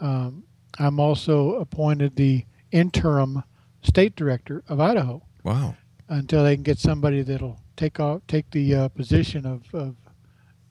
Um, 0.00 0.44
I'm 0.78 0.98
also 0.98 1.54
appointed 1.56 2.16
the 2.16 2.44
interim 2.72 3.42
state 3.82 4.16
director 4.16 4.64
of 4.68 4.80
Idaho 4.80 5.22
Wow. 5.44 5.76
until 6.08 6.42
they 6.42 6.56
can 6.56 6.64
get 6.64 6.78
somebody 6.78 7.22
that'll 7.22 7.60
take 7.76 8.00
off 8.00 8.22
take 8.26 8.50
the 8.50 8.74
uh, 8.74 8.88
position 8.88 9.46
of, 9.46 9.62
of 9.74 9.94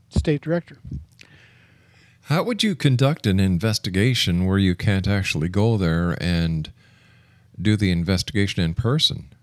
state 0.09 0.41
director. 0.41 0.77
How 2.27 2.43
would 2.43 2.63
you 2.63 2.75
conduct 2.75 3.27
an 3.27 3.39
investigation 3.39 4.45
where 4.45 4.57
you 4.57 4.75
can't 4.75 5.07
actually 5.07 5.49
go 5.49 5.77
there 5.77 6.17
and 6.21 6.71
do 7.61 7.75
the 7.75 7.91
investigation 7.91 8.63
in 8.63 8.73
person? 8.73 9.33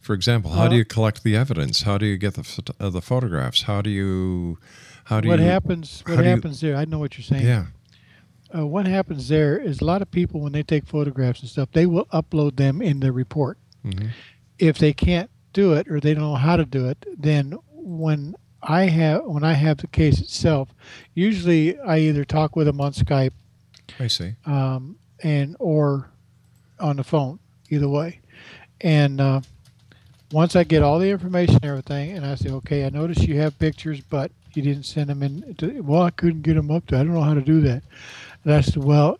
For 0.00 0.14
example, 0.14 0.52
how 0.52 0.68
do 0.68 0.76
you 0.76 0.84
collect 0.84 1.24
the 1.24 1.34
evidence? 1.36 1.82
How 1.82 1.98
do 1.98 2.06
you 2.06 2.16
get 2.16 2.34
the 2.34 2.72
uh, 2.78 2.90
the 2.90 3.02
photographs? 3.02 3.62
How 3.62 3.82
do 3.82 3.90
you 3.90 4.58
how 5.04 5.20
do 5.20 5.28
what 5.28 5.40
you 5.40 5.44
happens? 5.46 6.02
What 6.06 6.16
do 6.18 6.22
you- 6.22 6.28
happens 6.28 6.60
there? 6.60 6.76
I 6.76 6.84
know 6.84 6.98
what 7.00 7.18
you're 7.18 7.24
saying. 7.24 7.44
Yeah. 7.44 7.66
Uh, 8.56 8.64
what 8.66 8.86
happens 8.86 9.26
there 9.28 9.58
is 9.58 9.80
a 9.80 9.84
lot 9.84 10.02
of 10.02 10.10
people 10.12 10.40
when 10.40 10.52
they 10.52 10.62
take 10.62 10.86
photographs 10.86 11.40
and 11.40 11.50
stuff, 11.50 11.68
they 11.72 11.86
will 11.86 12.06
upload 12.06 12.54
them 12.56 12.80
in 12.80 13.00
the 13.00 13.10
report. 13.10 13.58
Mhm. 13.84 14.10
If 14.60 14.78
they 14.78 14.92
can't 14.92 15.28
do 15.52 15.72
it 15.72 15.88
or 15.90 15.98
they 15.98 16.14
don't 16.14 16.22
know 16.22 16.36
how 16.36 16.56
to 16.56 16.64
do 16.64 16.86
it, 16.88 17.04
then 17.18 17.54
when 17.72 18.36
I 18.62 18.84
have 18.84 19.24
when 19.24 19.42
I 19.42 19.54
have 19.54 19.78
the 19.78 19.88
case 19.88 20.20
itself, 20.20 20.72
usually 21.14 21.76
I 21.80 21.98
either 21.98 22.24
talk 22.24 22.54
with 22.54 22.66
them 22.68 22.80
on 22.80 22.92
Skype. 22.92 23.32
I 23.98 24.06
see. 24.06 24.34
Um, 24.44 24.96
and 25.24 25.56
or 25.58 26.10
on 26.78 26.96
the 26.96 27.04
phone, 27.04 27.40
either 27.70 27.88
way. 27.88 28.20
And 28.80 29.20
uh, 29.20 29.40
once 30.32 30.56
I 30.56 30.64
get 30.64 30.82
all 30.82 30.98
the 30.98 31.10
information 31.10 31.56
and 31.56 31.64
everything, 31.64 32.16
and 32.16 32.26
I 32.26 32.34
say, 32.34 32.50
okay, 32.50 32.84
I 32.84 32.90
noticed 32.90 33.22
you 33.22 33.38
have 33.38 33.58
pictures, 33.58 34.00
but 34.00 34.30
you 34.54 34.62
didn't 34.62 34.84
send 34.84 35.08
them 35.08 35.22
in. 35.22 35.54
To, 35.56 35.80
well, 35.82 36.02
I 36.02 36.10
couldn't 36.10 36.42
get 36.42 36.54
them 36.54 36.70
up 36.70 36.86
to. 36.86 36.96
I 36.96 36.98
don't 36.98 37.14
know 37.14 37.22
how 37.22 37.34
to 37.34 37.40
do 37.40 37.60
that. 37.62 37.82
And 38.44 38.52
I 38.52 38.60
said, 38.60 38.82
well, 38.82 39.18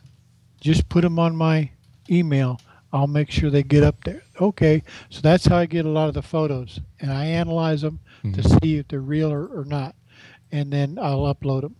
just 0.60 0.88
put 0.88 1.02
them 1.02 1.18
on 1.18 1.36
my 1.36 1.70
email. 2.10 2.60
I'll 2.92 3.06
make 3.06 3.30
sure 3.30 3.50
they 3.50 3.62
get 3.62 3.82
up 3.82 4.02
there. 4.04 4.22
Okay, 4.40 4.82
so 5.10 5.20
that's 5.20 5.46
how 5.46 5.56
I 5.56 5.66
get 5.66 5.84
a 5.84 5.90
lot 5.90 6.08
of 6.08 6.14
the 6.14 6.22
photos, 6.22 6.80
and 7.00 7.12
I 7.12 7.26
analyze 7.26 7.82
them 7.82 8.00
mm-hmm. 8.24 8.40
to 8.40 8.48
see 8.48 8.76
if 8.76 8.88
they're 8.88 9.00
real 9.00 9.32
or, 9.32 9.46
or, 9.46 9.64
not, 9.64 9.94
and 10.52 10.72
then 10.72 10.98
I'll 11.00 11.34
upload 11.34 11.62
them. 11.62 11.76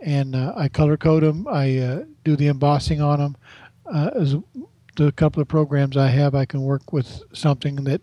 And 0.00 0.34
uh, 0.34 0.52
I 0.56 0.68
color 0.68 0.96
code 0.96 1.22
them. 1.22 1.46
I 1.46 1.78
uh, 1.78 2.04
do 2.24 2.34
the 2.34 2.48
embossing 2.48 3.00
on 3.00 3.18
them. 3.18 3.36
Uh, 3.86 4.10
as 4.14 4.36
the 4.96 5.12
couple 5.12 5.40
of 5.40 5.48
programs 5.48 5.96
I 5.96 6.08
have, 6.08 6.34
I 6.34 6.44
can 6.44 6.62
work 6.62 6.92
with 6.92 7.22
something 7.32 7.76
that 7.84 8.02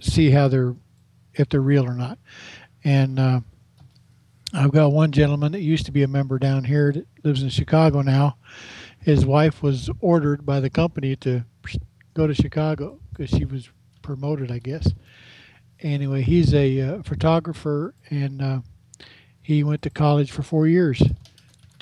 see 0.00 0.30
how 0.30 0.48
they're 0.48 0.74
if 1.34 1.48
they're 1.48 1.60
real 1.60 1.84
or 1.84 1.94
not. 1.94 2.18
And 2.84 3.18
uh, 3.18 3.40
I've 4.52 4.72
got 4.72 4.92
one 4.92 5.10
gentleman 5.10 5.52
that 5.52 5.60
used 5.60 5.86
to 5.86 5.92
be 5.92 6.02
a 6.02 6.08
member 6.08 6.38
down 6.38 6.64
here 6.64 6.92
that 6.92 7.06
lives 7.24 7.42
in 7.42 7.48
Chicago 7.48 8.02
now. 8.02 8.36
His 9.00 9.26
wife 9.26 9.62
was 9.62 9.90
ordered 10.00 10.46
by 10.46 10.60
the 10.60 10.70
company 10.70 11.16
to 11.16 11.44
go 12.14 12.26
to 12.26 12.34
Chicago 12.34 13.00
because 13.10 13.30
she 13.30 13.44
was 13.44 13.68
promoted, 14.02 14.50
I 14.52 14.60
guess. 14.60 14.88
Anyway, 15.80 16.22
he's 16.22 16.54
a 16.54 16.80
uh, 16.80 17.02
photographer 17.02 17.94
and 18.10 18.40
uh, 18.40 18.60
he 19.42 19.64
went 19.64 19.82
to 19.82 19.90
college 19.90 20.30
for 20.30 20.42
four 20.42 20.66
years 20.66 21.02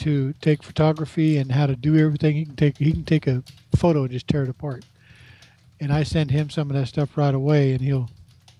to 0.03 0.35
take 0.41 0.65
photography 0.65 1.37
and 1.39 1.53
how 1.53 1.67
to 1.67 1.77
do 1.77 1.97
everything. 1.97 2.35
He 2.35 2.45
can 2.45 2.57
take 2.57 2.77
he 2.79 2.93
can 2.93 3.05
take 3.05 3.29
a 3.29 3.45
photo 3.77 4.03
and 4.03 4.11
just 4.11 4.27
tear 4.27 4.43
it 4.43 4.49
apart. 4.49 4.85
And 5.81 5.93
I 5.93 6.03
send 6.03 6.31
him 6.31 6.51
some 6.51 6.71
of 6.71 6.77
that 6.77 6.89
stuff 6.89 7.17
right 7.17 7.35
away, 7.35 7.73
and 7.73 7.81
he'll 7.81 8.11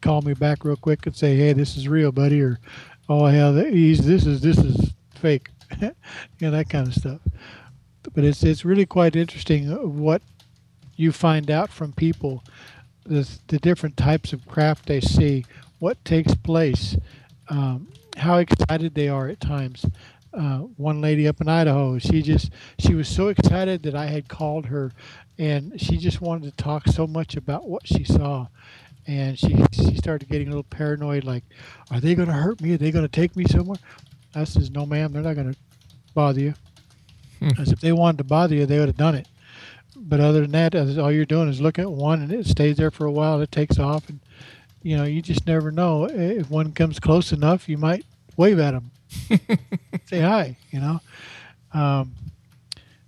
call 0.01 0.23
me 0.23 0.35
back 0.35 0.65
real 0.65 0.77
quick 0.77 1.05
and 1.05 1.17
say, 1.17 1.37
"Hey, 1.37 1.53
this 1.53 1.77
is 1.77 1.89
real, 1.89 2.13
buddy," 2.13 2.41
or 2.41 2.61
"Oh, 3.09 3.27
hell, 3.27 3.55
he's 3.55 4.07
this 4.07 4.25
is 4.25 4.41
this 4.41 4.59
is 4.59 4.93
fake," 5.17 5.49
you 5.81 5.91
know 6.41 6.53
that 6.53 6.69
kind 6.69 6.87
of 6.87 6.95
stuff. 6.95 7.21
But 8.15 8.25
it's 8.25 8.45
it's 8.45 8.65
really 8.65 8.87
quite 8.87 9.17
interesting 9.17 9.69
what 9.99 10.23
you 10.95 11.11
find 11.11 11.51
out 11.51 11.71
from 11.71 11.93
people, 11.93 12.45
the 13.05 13.29
the 13.49 13.59
different 13.59 13.97
types 13.97 14.33
of 14.33 14.47
craft 14.47 14.87
they 14.87 15.01
see, 15.01 15.45
what 15.81 16.05
takes 16.05 16.37
place, 16.37 16.97
um, 17.49 17.89
how 18.17 18.39
excited 18.39 18.95
they 18.95 19.09
are 19.09 19.27
at 19.27 19.41
times 19.41 19.85
uh, 20.33 20.59
one 20.59 21.01
lady 21.01 21.29
up 21.29 21.41
in 21.41 21.49
Idaho. 21.49 21.99
She 21.99 22.23
just 22.23 22.51
she 22.79 22.95
was 22.95 23.09
so 23.09 23.29
excited 23.29 23.83
that 23.83 23.95
I 23.95 24.07
had 24.07 24.29
called 24.29 24.67
her, 24.67 24.93
and 25.39 25.81
she 25.81 25.97
just 25.99 26.21
wanted 26.21 26.57
to 26.57 26.63
talk 26.63 26.87
so 26.89 27.07
much 27.07 27.37
about 27.37 27.69
what 27.69 27.87
she 27.87 28.05
saw, 28.05 28.49
and 29.07 29.39
she 29.39 29.65
she 29.73 29.97
started 29.97 30.29
getting 30.29 30.49
a 30.49 30.51
little 30.51 30.63
paranoid. 30.65 31.25
Like, 31.25 31.45
are 31.91 32.01
they 32.01 32.15
going 32.15 32.29
to 32.29 32.35
hurt 32.35 32.61
me? 32.61 32.75
Are 32.75 32.79
they 32.79 32.91
going 32.91 33.05
to 33.05 33.11
take 33.11 33.37
me 33.37 33.45
somewhere? 33.45 33.79
I 34.35 34.45
says, 34.45 34.71
no, 34.71 34.87
ma'am, 34.87 35.13
they're 35.13 35.23
not 35.23 35.35
going 35.35 35.53
to 35.53 35.59
bother 36.15 36.41
you. 36.41 36.55
Hmm. 37.39 37.61
As 37.61 37.71
if 37.71 37.81
they 37.81 37.93
wanted 37.93 38.19
to 38.19 38.25
bother 38.25 38.55
you, 38.55 38.67
they 38.67 38.79
would 38.79 38.89
have 38.89 38.97
done 38.97 39.15
it. 39.15 39.29
But 39.95 40.21
other 40.21 40.41
than 40.41 40.53
that, 40.53 40.75
all 40.99 41.13
you're 41.13 41.27
doing 41.27 41.49
is 41.49 41.61
looking 41.61 41.85
at 41.85 41.93
one, 41.93 42.23
and 42.23 42.33
it 42.33 42.47
stays 42.47 42.77
there 42.77 42.91
for 42.91 43.05
a 43.05 43.13
while. 43.13 43.41
It 43.41 43.53
takes 43.53 43.79
off, 43.79 44.09
and 44.09 44.21
you 44.83 44.97
know 44.97 45.05
you 45.05 45.21
just 45.21 45.47
never 45.47 45.71
know 45.71 46.07
if 46.07 46.51
one 46.51 46.73
comes 46.73 46.99
close 46.99 47.31
enough, 47.31 47.69
you 47.69 47.77
might 47.77 48.07
wave 48.37 48.59
at 48.59 48.73
them 48.73 48.91
say 50.07 50.21
hi, 50.21 50.57
you 50.71 50.81
know. 50.81 51.01
Um, 51.73 52.15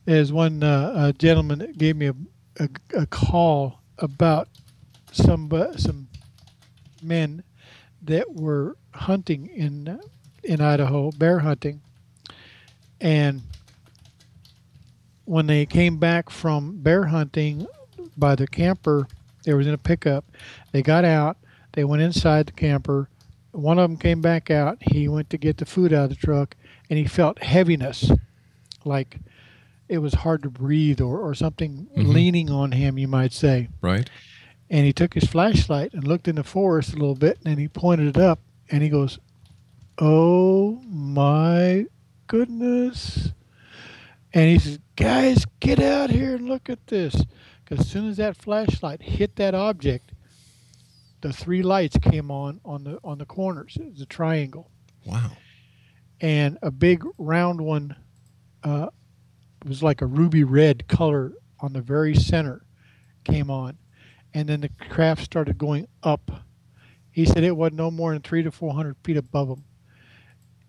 there's 0.05 0.33
one 0.33 0.63
uh, 0.63 1.13
gentleman 1.13 1.61
that 1.61 1.79
gave 1.79 1.97
me 1.97 2.07
a, 2.07 2.15
a, 2.61 2.69
a 2.95 3.07
call 3.07 3.81
about 3.99 4.49
some 5.13 5.51
uh, 5.53 5.77
some 5.77 6.09
men 7.03 7.43
that 8.03 8.35
were 8.35 8.77
hunting 8.93 9.47
in 9.47 10.01
in 10.43 10.61
Idaho, 10.61 11.11
bear 11.13 11.39
hunting, 11.39 11.81
and 13.01 13.43
when 15.25 15.47
they 15.47 15.65
came 15.65 15.99
back 15.99 16.29
from 16.29 16.83
bear 16.83 17.05
hunting 17.05 17.67
by 18.17 18.35
the 18.35 18.47
camper, 18.47 19.09
they 19.45 19.55
was 19.55 19.67
in 19.67 19.75
a 19.75 19.79
pickup. 19.79 20.25
They 20.73 20.83
got 20.83 21.05
out. 21.05 21.39
They 21.73 21.85
went 21.85 22.03
inside 22.03 22.47
the 22.47 22.53
camper 22.53 23.09
one 23.55 23.79
of 23.79 23.89
them 23.89 23.97
came 23.97 24.21
back 24.21 24.51
out. 24.51 24.79
He 24.81 25.09
went 25.09 25.31
to 25.31 25.39
get 25.39 25.59
the 25.59 25.67
food 25.67 25.93
out 25.93 26.05
of 26.05 26.11
the 26.11 26.17
truck, 26.17 26.57
and 26.91 26.99
he 26.99 27.07
felt 27.07 27.43
heaviness, 27.43 28.11
like 28.85 29.19
it 29.89 29.99
was 29.99 30.15
hard 30.15 30.43
to 30.43 30.51
breathe 30.51 31.01
or, 31.01 31.21
or 31.21 31.35
something 31.35 31.89
mm-hmm. 31.97 32.11
leaning 32.11 32.51
on 32.51 32.73
him, 32.73 32.99
you 32.99 33.09
might 33.09 33.33
say. 33.33 33.69
Right. 33.81 34.09
And 34.71 34.87
he 34.87 34.93
took 34.93 35.15
his 35.15 35.25
flashlight 35.25 35.93
and 35.95 36.05
looked 36.05 36.27
in 36.27 36.37
the 36.37 36.45
forest 36.45 36.93
a 36.93 36.97
little 36.97 37.15
bit, 37.15 37.39
and 37.39 37.47
then 37.47 37.59
he 37.59 37.69
pointed 37.69 38.09
it 38.09 38.21
up, 38.21 38.41
and 38.71 38.83
he 38.83 38.89
goes, 38.89 39.19
"Oh 39.99 40.81
my 40.87 41.87
goodness!" 42.27 43.31
And 44.33 44.51
he 44.51 44.59
says, 44.59 44.79
"Guys, 44.97 45.45
get 45.61 45.79
out 45.81 46.11
here 46.11 46.35
and 46.35 46.49
look 46.49 46.69
at 46.69 46.87
this." 46.89 47.23
Because 47.63 47.87
as 47.87 47.91
soon 47.91 48.09
as 48.09 48.17
that 48.17 48.37
flashlight 48.37 49.03
hit 49.03 49.37
that 49.37 49.55
object, 49.55 50.13
the 51.25 51.33
three 51.33 51.63
lights 51.63 51.97
came 51.97 52.31
on 52.31 52.61
on 52.67 52.85
the 52.85 52.99
on 53.03 53.17
the 53.17 53.25
corners. 53.25 53.79
It 53.81 53.91
was 53.91 54.03
a 54.03 54.07
triangle. 54.07 54.71
Wow. 55.07 55.31
And 56.21 56.59
a 56.61 56.71
big 56.71 57.03
round 57.17 57.63
one 57.63 57.97
uh, 58.63 58.89
was 59.65 59.83
like 59.83 60.03
a 60.03 60.07
ruby 60.07 60.45
red 60.45 60.87
color 60.87 61.33
on 61.61 61.73
the 61.73 61.81
very 61.81 62.15
center 62.15 62.67
came 63.25 63.51
on. 63.51 63.79
And 64.35 64.51
then 64.51 64.61
the 64.61 64.69
craft 64.69 65.25
started 65.25 65.57
going 65.57 65.89
up. 66.03 66.31
He 67.11 67.25
said 67.25 67.43
it 67.43 67.57
was 67.57 67.73
no 67.73 67.91
more 67.91 68.13
than 68.13 68.21
three 68.21 68.43
to 68.43 68.51
400 68.51 68.95
feet 69.03 69.17
above 69.17 69.49
them. 69.49 69.65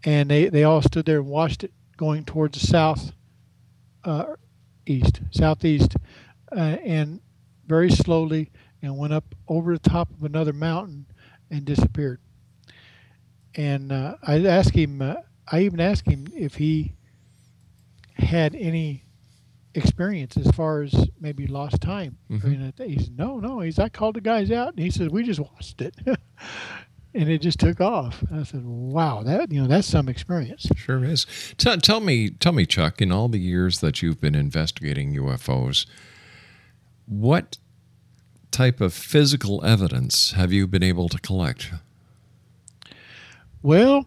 And 0.05 0.29
they, 0.29 0.47
they 0.47 0.63
all 0.63 0.81
stood 0.81 1.05
there 1.05 1.19
and 1.19 1.27
watched 1.27 1.65
it 1.65 1.73
going 1.97 2.23
towards 2.23 2.61
the 2.61 2.65
south, 2.65 3.11
uh, 4.05 4.35
east, 4.85 5.19
southeast. 5.31 5.97
Uh, 6.49 6.77
and 6.85 7.19
very 7.67 7.91
slowly 7.91 8.51
and 8.81 8.97
went 8.97 9.13
up 9.13 9.35
over 9.47 9.73
the 9.73 9.89
top 9.89 10.09
of 10.11 10.23
another 10.23 10.53
mountain 10.53 11.05
and 11.49 11.65
disappeared. 11.65 12.19
And 13.55 13.91
uh, 13.91 14.15
I 14.23 14.45
asked 14.45 14.75
him, 14.75 15.01
uh, 15.01 15.15
I 15.47 15.61
even 15.61 15.79
asked 15.79 16.07
him 16.07 16.27
if 16.33 16.55
he 16.55 16.95
had 18.15 18.55
any 18.55 19.03
experience 19.73 20.37
as 20.37 20.47
far 20.51 20.81
as 20.81 20.93
maybe 21.19 21.47
lost 21.47 21.81
time. 21.81 22.17
Mm-hmm. 22.29 22.83
He 22.83 22.99
said, 22.99 23.17
no, 23.17 23.39
no. 23.39 23.59
He's, 23.59 23.79
I 23.79 23.89
called 23.89 24.15
the 24.15 24.21
guys 24.21 24.51
out 24.51 24.69
and 24.69 24.79
he 24.79 24.89
said, 24.89 25.11
we 25.11 25.23
just 25.23 25.39
watched 25.39 25.81
it. 25.81 25.95
and 27.15 27.29
it 27.29 27.41
just 27.41 27.59
took 27.59 27.79
off. 27.79 28.21
And 28.29 28.41
I 28.41 28.43
said, 28.43 28.65
"Wow, 28.65 29.23
that 29.23 29.51
you 29.51 29.61
know 29.61 29.67
that's 29.67 29.87
some 29.87 30.09
experience." 30.09 30.67
Sure 30.75 31.03
is. 31.03 31.25
Tell, 31.57 31.77
tell 31.77 32.01
me, 32.01 32.29
tell 32.29 32.51
me, 32.51 32.65
Chuck. 32.65 33.01
In 33.01 33.11
all 33.11 33.29
the 33.29 33.39
years 33.39 33.79
that 33.79 34.01
you've 34.01 34.19
been 34.19 34.35
investigating 34.35 35.15
UFOs, 35.15 35.85
what 37.05 37.57
type 38.55 38.79
of 38.79 38.93
physical 38.93 39.63
evidence 39.65 40.31
have 40.31 40.53
you 40.53 40.65
been 40.65 40.81
able 40.81 41.09
to 41.09 41.19
collect? 41.19 41.73
Well, 43.61 44.05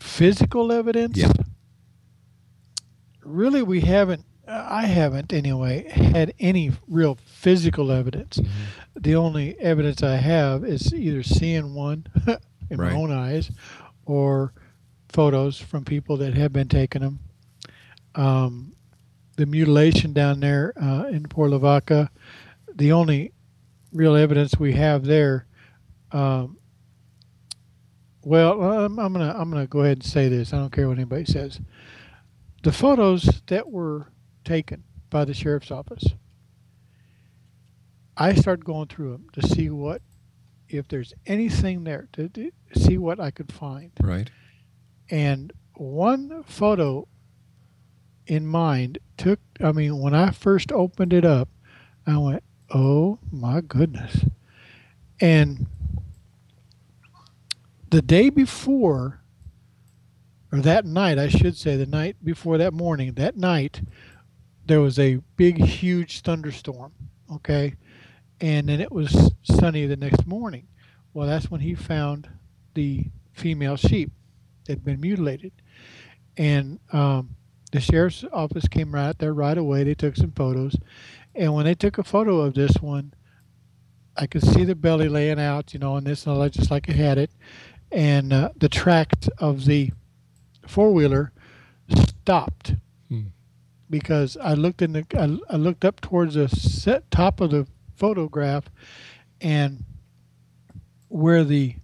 physical 0.00 0.72
evidence? 0.72 1.18
Yeah. 1.18 1.30
Really, 3.22 3.62
we 3.62 3.82
haven't, 3.82 4.24
I 4.48 4.86
haven't 4.86 5.34
anyway, 5.34 5.90
had 5.90 6.32
any 6.40 6.72
real 6.88 7.18
physical 7.26 7.92
evidence. 7.92 8.38
Mm-hmm. 8.38 8.52
The 8.98 9.14
only 9.14 9.60
evidence 9.60 10.02
I 10.02 10.16
have 10.16 10.64
is 10.64 10.94
either 10.94 11.22
seeing 11.22 11.74
one 11.74 12.06
in 12.70 12.78
right. 12.78 12.92
my 12.92 12.98
own 12.98 13.12
eyes 13.12 13.50
or 14.06 14.54
photos 15.10 15.58
from 15.58 15.84
people 15.84 16.16
that 16.16 16.32
have 16.32 16.52
been 16.54 16.68
taking 16.68 17.02
them. 17.02 17.18
Um, 18.14 18.72
the 19.36 19.44
mutilation 19.44 20.14
down 20.14 20.40
there 20.40 20.72
uh, 20.80 21.08
in 21.08 21.24
Port 21.24 21.50
Lavaca, 21.50 22.08
the 22.74 22.92
only 22.92 23.32
real 23.92 24.16
evidence 24.16 24.58
we 24.58 24.72
have 24.72 25.04
there. 25.04 25.46
Um, 26.10 26.58
well, 28.24 28.62
I'm, 28.62 28.98
I'm, 28.98 29.12
gonna 29.12 29.34
I'm 29.36 29.50
gonna 29.50 29.66
go 29.66 29.80
ahead 29.80 29.98
and 29.98 30.04
say 30.04 30.28
this. 30.28 30.52
I 30.52 30.58
don't 30.58 30.72
care 30.72 30.88
what 30.88 30.98
anybody 30.98 31.24
says. 31.24 31.60
The 32.62 32.72
photos 32.72 33.42
that 33.46 33.70
were 33.70 34.12
taken 34.44 34.84
by 35.10 35.24
the 35.24 35.34
sheriff's 35.34 35.70
office, 35.70 36.04
I 38.16 38.34
started 38.34 38.64
going 38.64 38.88
through 38.88 39.12
them 39.12 39.26
to 39.32 39.46
see 39.46 39.70
what 39.70 40.02
if 40.68 40.88
there's 40.88 41.12
anything 41.26 41.84
there 41.84 42.08
to, 42.12 42.28
to 42.28 42.52
see 42.74 42.98
what 42.98 43.20
I 43.20 43.30
could 43.30 43.52
find. 43.52 43.90
Right. 44.00 44.30
And 45.10 45.52
one 45.74 46.44
photo 46.44 47.08
in 48.26 48.46
mind 48.46 48.98
took. 49.16 49.40
I 49.60 49.72
mean, 49.72 50.00
when 50.00 50.14
I 50.14 50.30
first 50.30 50.70
opened 50.72 51.12
it 51.12 51.24
up, 51.24 51.48
I 52.06 52.16
went, 52.18 52.42
Oh 52.74 53.18
my 53.30 53.60
goodness. 53.60 54.24
And 55.20 55.66
the 57.90 58.02
day 58.02 58.30
before 58.30 59.20
or 60.50 60.60
that 60.60 60.84
night, 60.84 61.18
I 61.18 61.28
should 61.28 61.56
say, 61.56 61.76
the 61.76 61.86
night 61.86 62.16
before 62.22 62.58
that 62.58 62.72
morning, 62.72 63.14
that 63.14 63.36
night, 63.36 63.82
there 64.66 64.80
was 64.80 64.98
a 64.98 65.16
big, 65.36 65.58
huge 65.58 66.20
thunderstorm. 66.20 66.92
Okay. 67.32 67.74
And 68.40 68.68
then 68.68 68.80
it 68.80 68.92
was 68.92 69.32
sunny 69.42 69.86
the 69.86 69.96
next 69.96 70.26
morning. 70.26 70.66
Well, 71.14 71.26
that's 71.26 71.50
when 71.50 71.60
he 71.60 71.74
found 71.74 72.28
the 72.74 73.06
female 73.32 73.76
sheep 73.76 74.10
that 74.64 74.72
had 74.72 74.84
been 74.84 75.00
mutilated. 75.00 75.52
And 76.36 76.80
um, 76.92 77.36
the 77.72 77.80
sheriff's 77.80 78.24
office 78.32 78.68
came 78.68 78.94
right 78.94 79.18
there 79.18 79.34
right 79.34 79.56
away. 79.56 79.84
They 79.84 79.94
took 79.94 80.16
some 80.16 80.32
photos. 80.32 80.76
And 81.34 81.54
when 81.54 81.64
they 81.64 81.74
took 81.74 81.98
a 81.98 82.02
photo 82.04 82.40
of 82.40 82.54
this 82.54 82.76
one, 82.80 83.14
I 84.16 84.26
could 84.26 84.42
see 84.42 84.64
the 84.64 84.74
belly 84.74 85.08
laying 85.08 85.40
out, 85.40 85.72
you 85.72 85.80
know, 85.80 85.96
and 85.96 86.06
this 86.06 86.26
and 86.26 86.34
all 86.34 86.40
that, 86.42 86.52
just 86.52 86.70
like 86.70 86.88
it 86.88 86.96
had 86.96 87.16
it. 87.18 87.30
And 87.90 88.32
uh, 88.32 88.50
the 88.56 88.68
tract 88.68 89.28
of 89.38 89.64
the 89.64 89.90
four 90.66 90.92
wheeler 90.92 91.32
stopped 91.94 92.74
Hmm. 93.08 93.22
because 93.90 94.36
I 94.36 94.54
looked 94.54 94.80
in 94.82 94.92
the 94.92 95.06
I, 95.18 95.54
I 95.54 95.56
looked 95.56 95.84
up 95.84 96.00
towards 96.00 96.34
the 96.34 96.48
set 96.48 97.10
top 97.10 97.40
of 97.40 97.50
the 97.50 97.66
photograph, 97.96 98.64
and 99.40 99.84
where 101.08 101.44
the 101.44 101.76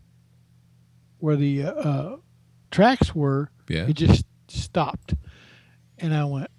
where 1.19 1.37
the 1.37 1.65
uh, 1.65 1.71
uh, 1.73 2.17
tracks 2.71 3.15
were, 3.15 3.51
Yeah. 3.69 3.87
it 3.89 3.95
just 3.95 4.25
stopped, 4.49 5.15
and 5.99 6.15
I 6.15 6.25
went. 6.25 6.51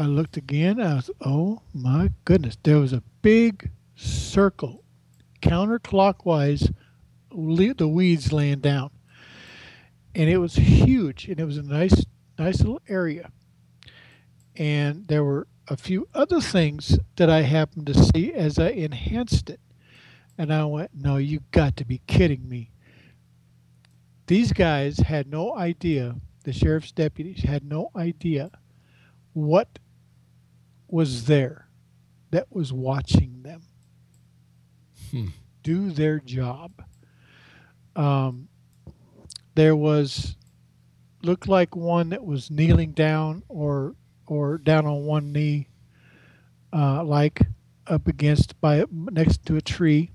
I 0.00 0.04
looked 0.04 0.36
again. 0.36 0.80
I 0.80 0.94
was, 0.94 1.10
oh 1.22 1.62
my 1.74 2.12
goodness! 2.24 2.56
There 2.62 2.78
was 2.78 2.92
a 2.92 3.02
big 3.20 3.72
circle, 3.96 4.84
counterclockwise, 5.42 6.72
the 7.32 7.88
weeds 7.88 8.32
laying 8.32 8.60
down, 8.60 8.90
and 10.14 10.30
it 10.30 10.38
was 10.38 10.54
huge, 10.54 11.26
and 11.26 11.40
it 11.40 11.44
was 11.44 11.56
a 11.56 11.64
nice, 11.64 12.06
nice 12.38 12.58
little 12.60 12.80
area. 12.88 13.32
And 14.54 15.08
there 15.08 15.24
were 15.24 15.48
a 15.66 15.76
few 15.76 16.06
other 16.14 16.40
things 16.40 16.96
that 17.16 17.28
I 17.28 17.42
happened 17.42 17.86
to 17.86 17.94
see 17.94 18.32
as 18.32 18.56
I 18.56 18.68
enhanced 18.68 19.50
it, 19.50 19.60
and 20.38 20.52
I 20.54 20.64
went, 20.66 20.94
"No, 20.94 21.16
you 21.16 21.40
got 21.50 21.76
to 21.76 21.84
be 21.84 22.02
kidding 22.06 22.48
me!" 22.48 22.70
These 24.28 24.52
guys 24.52 24.98
had 24.98 25.26
no 25.26 25.56
idea. 25.56 26.14
The 26.44 26.52
sheriff's 26.52 26.92
deputies 26.92 27.42
had 27.42 27.64
no 27.64 27.90
idea 27.96 28.52
what 29.32 29.80
was 30.88 31.26
there 31.26 31.68
that 32.30 32.46
was 32.50 32.72
watching 32.72 33.42
them 33.42 33.62
Hmm. 35.10 35.28
do 35.62 35.90
their 35.90 36.20
job. 36.20 36.70
Um, 37.96 38.48
there 39.54 39.74
was 39.74 40.36
looked 41.22 41.48
like 41.48 41.74
one 41.74 42.10
that 42.10 42.24
was 42.24 42.50
kneeling 42.50 42.92
down 42.92 43.42
or 43.48 43.94
or 44.26 44.58
down 44.58 44.84
on 44.86 45.04
one 45.04 45.32
knee, 45.32 45.68
uh, 46.72 47.02
like 47.02 47.40
up 47.86 48.06
against 48.06 48.60
by 48.60 48.84
next 48.90 49.46
to 49.46 49.56
a 49.56 49.60
tree. 49.62 50.10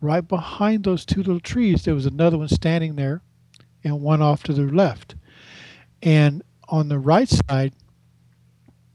Right 0.00 0.26
behind 0.26 0.84
those 0.84 1.04
two 1.04 1.20
little 1.22 1.40
trees, 1.40 1.84
there 1.84 1.94
was 1.94 2.06
another 2.06 2.38
one 2.38 2.48
standing 2.48 2.96
there, 2.96 3.22
and 3.84 4.00
one 4.00 4.22
off 4.22 4.42
to 4.44 4.52
the 4.52 4.62
left. 4.62 5.14
And 6.02 6.42
on 6.68 6.88
the 6.88 6.98
right 6.98 7.28
side, 7.28 7.72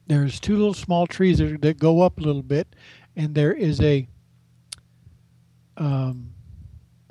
there's 0.08 0.40
two 0.40 0.56
little 0.56 0.74
small 0.74 1.06
trees 1.06 1.38
that, 1.38 1.62
that 1.62 1.80
go 1.80 2.02
up 2.02 2.20
a 2.20 2.22
little 2.22 2.44
bit, 2.44 2.68
and 3.16 3.36
there 3.36 3.54
is 3.54 3.80
a 3.82 4.08
um, 5.78 6.32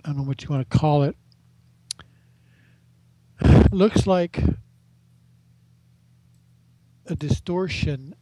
I 0.04 0.08
don't 0.08 0.18
know 0.18 0.22
what 0.24 0.42
you 0.42 0.48
want 0.48 0.68
to 0.68 0.78
call 0.78 1.04
it. 1.04 1.16
Looks 3.72 4.06
like 4.06 4.42
a 7.06 7.14
distortion 7.14 8.14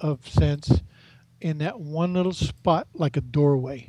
of 0.00 0.28
sense 0.28 0.82
in 1.40 1.58
that 1.58 1.80
one 1.80 2.14
little 2.14 2.32
spot, 2.32 2.86
like 2.94 3.16
a 3.16 3.20
doorway. 3.20 3.88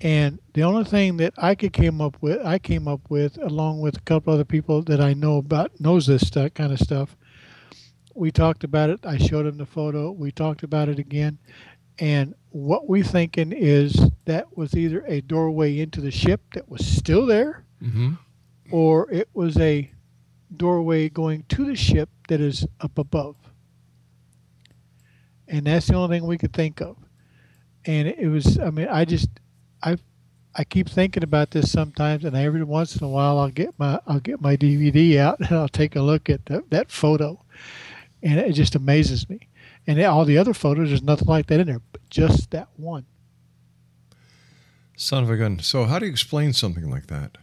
And 0.00 0.40
the 0.54 0.62
only 0.62 0.84
thing 0.84 1.18
that 1.18 1.34
I 1.36 1.54
could 1.54 1.72
came 1.72 2.00
up 2.00 2.16
with, 2.20 2.44
I 2.44 2.58
came 2.58 2.88
up 2.88 3.02
with, 3.10 3.36
along 3.42 3.80
with 3.80 3.98
a 3.98 4.02
couple 4.02 4.32
other 4.32 4.44
people 4.44 4.82
that 4.82 5.00
I 5.00 5.12
know 5.12 5.36
about, 5.36 5.78
knows 5.78 6.06
this 6.06 6.26
stuff, 6.26 6.54
kind 6.54 6.72
of 6.72 6.78
stuff. 6.78 7.16
We 8.14 8.30
talked 8.30 8.64
about 8.64 8.90
it. 8.90 9.00
I 9.04 9.18
showed 9.18 9.46
him 9.46 9.56
the 9.58 9.66
photo. 9.66 10.10
We 10.10 10.30
talked 10.32 10.62
about 10.62 10.88
it 10.88 10.98
again, 10.98 11.38
and 11.98 12.34
what 12.50 12.88
we're 12.88 13.04
thinking 13.04 13.52
is 13.52 14.10
that 14.24 14.56
was 14.56 14.74
either 14.74 15.04
a 15.06 15.20
doorway 15.20 15.78
into 15.78 16.00
the 16.00 16.10
ship 16.10 16.40
that 16.54 16.68
was 16.68 16.84
still 16.86 17.26
there, 17.26 17.64
Mm-hmm. 17.82 18.14
or 18.70 19.10
it 19.10 19.28
was 19.32 19.56
a 19.58 19.90
doorway 20.54 21.08
going 21.08 21.44
to 21.48 21.64
the 21.64 21.76
ship 21.76 22.10
that 22.28 22.40
is 22.40 22.66
up 22.80 22.98
above. 22.98 23.36
And 25.48 25.66
that's 25.66 25.86
the 25.86 25.94
only 25.94 26.18
thing 26.18 26.26
we 26.26 26.38
could 26.38 26.52
think 26.52 26.80
of. 26.80 26.96
And 27.86 28.06
it 28.08 28.28
was, 28.28 28.58
I 28.58 28.70
mean, 28.70 28.88
I 28.88 29.04
just, 29.04 29.30
I, 29.82 29.96
I 30.54 30.64
keep 30.64 30.88
thinking 30.88 31.22
about 31.22 31.50
this 31.52 31.72
sometimes, 31.72 32.24
and 32.24 32.36
every 32.36 32.62
once 32.62 32.96
in 32.96 33.04
a 33.04 33.08
while 33.08 33.38
I'll 33.38 33.48
get 33.50 33.78
my, 33.78 33.98
I'll 34.06 34.20
get 34.20 34.40
my 34.40 34.56
DVD 34.56 35.16
out 35.18 35.40
and 35.40 35.52
I'll 35.52 35.68
take 35.68 35.96
a 35.96 36.02
look 36.02 36.28
at 36.28 36.46
that, 36.46 36.70
that 36.70 36.90
photo, 36.90 37.42
and 38.22 38.38
it 38.38 38.52
just 38.52 38.74
amazes 38.74 39.28
me. 39.28 39.48
And 39.86 40.00
all 40.02 40.24
the 40.24 40.38
other 40.38 40.54
photos, 40.54 40.88
there's 40.88 41.02
nothing 41.02 41.28
like 41.28 41.46
that 41.46 41.60
in 41.60 41.66
there, 41.66 41.82
but 41.92 42.08
just 42.10 42.50
that 42.50 42.68
one. 42.76 43.06
Son 44.96 45.22
of 45.24 45.30
a 45.30 45.36
gun. 45.36 45.58
So, 45.60 45.84
how 45.84 45.98
do 45.98 46.06
you 46.06 46.12
explain 46.12 46.52
something 46.52 46.90
like 46.90 47.06
that? 47.06 47.38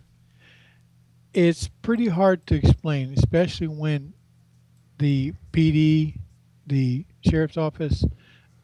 it's 1.37 1.67
pretty 1.83 2.07
hard 2.07 2.47
to 2.47 2.55
explain, 2.55 3.13
especially 3.15 3.67
when 3.67 4.11
the 4.97 5.33
PD, 5.51 6.17
the 6.65 7.05
sheriff's 7.21 7.57
office, 7.57 8.03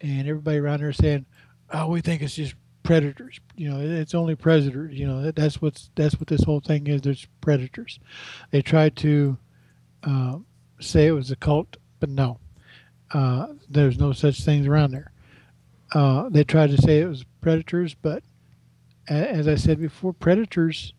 and 0.01 0.27
everybody 0.27 0.57
around 0.57 0.79
there 0.79 0.91
saying, 0.91 1.27
"Oh, 1.69 1.87
we 1.87 2.01
think 2.01 2.23
it's 2.23 2.35
just 2.35 2.55
predators." 2.81 3.39
You 3.55 3.69
know, 3.69 3.79
it's 3.79 4.15
only 4.15 4.35
predators. 4.35 4.97
You 4.97 5.05
know, 5.05 5.21
that, 5.21 5.35
that's 5.35 5.61
what's 5.61 5.91
that's 5.93 6.19
what 6.19 6.27
this 6.27 6.43
whole 6.43 6.61
thing 6.61 6.87
is. 6.87 7.01
There's 7.01 7.27
predators. 7.41 7.99
They 8.49 8.63
tried 8.63 8.95
to 8.97 9.37
uh, 10.01 10.37
say 10.79 11.05
it 11.05 11.11
was 11.11 11.29
a 11.29 11.35
cult, 11.35 11.77
but 12.03 12.09
no, 12.09 12.37
uh, 13.13 13.47
there's 13.69 13.97
no 13.97 14.11
such 14.11 14.43
things 14.43 14.67
around 14.67 14.91
there. 14.91 15.13
Uh, 15.93 16.27
they 16.27 16.43
tried 16.43 16.69
to 16.69 16.77
say 16.81 16.99
it 16.99 17.07
was 17.07 17.23
predators, 17.39 17.93
but 17.93 18.23
a- 19.09 19.13
as 19.31 19.47
I 19.47 19.55
said 19.55 19.79
before, 19.79 20.11
predators 20.11 20.93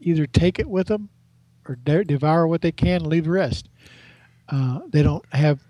either 0.00 0.26
take 0.26 0.58
it 0.58 0.68
with 0.68 0.88
them 0.88 1.10
or 1.68 1.76
de- 1.76 2.02
devour 2.02 2.48
what 2.48 2.60
they 2.60 2.72
can 2.72 3.02
and 3.02 3.06
leave 3.06 3.22
the 3.26 3.30
rest. 3.30 3.68
Uh, 4.48 4.80
they 4.90 5.04
don't 5.04 5.24
have 5.32 5.60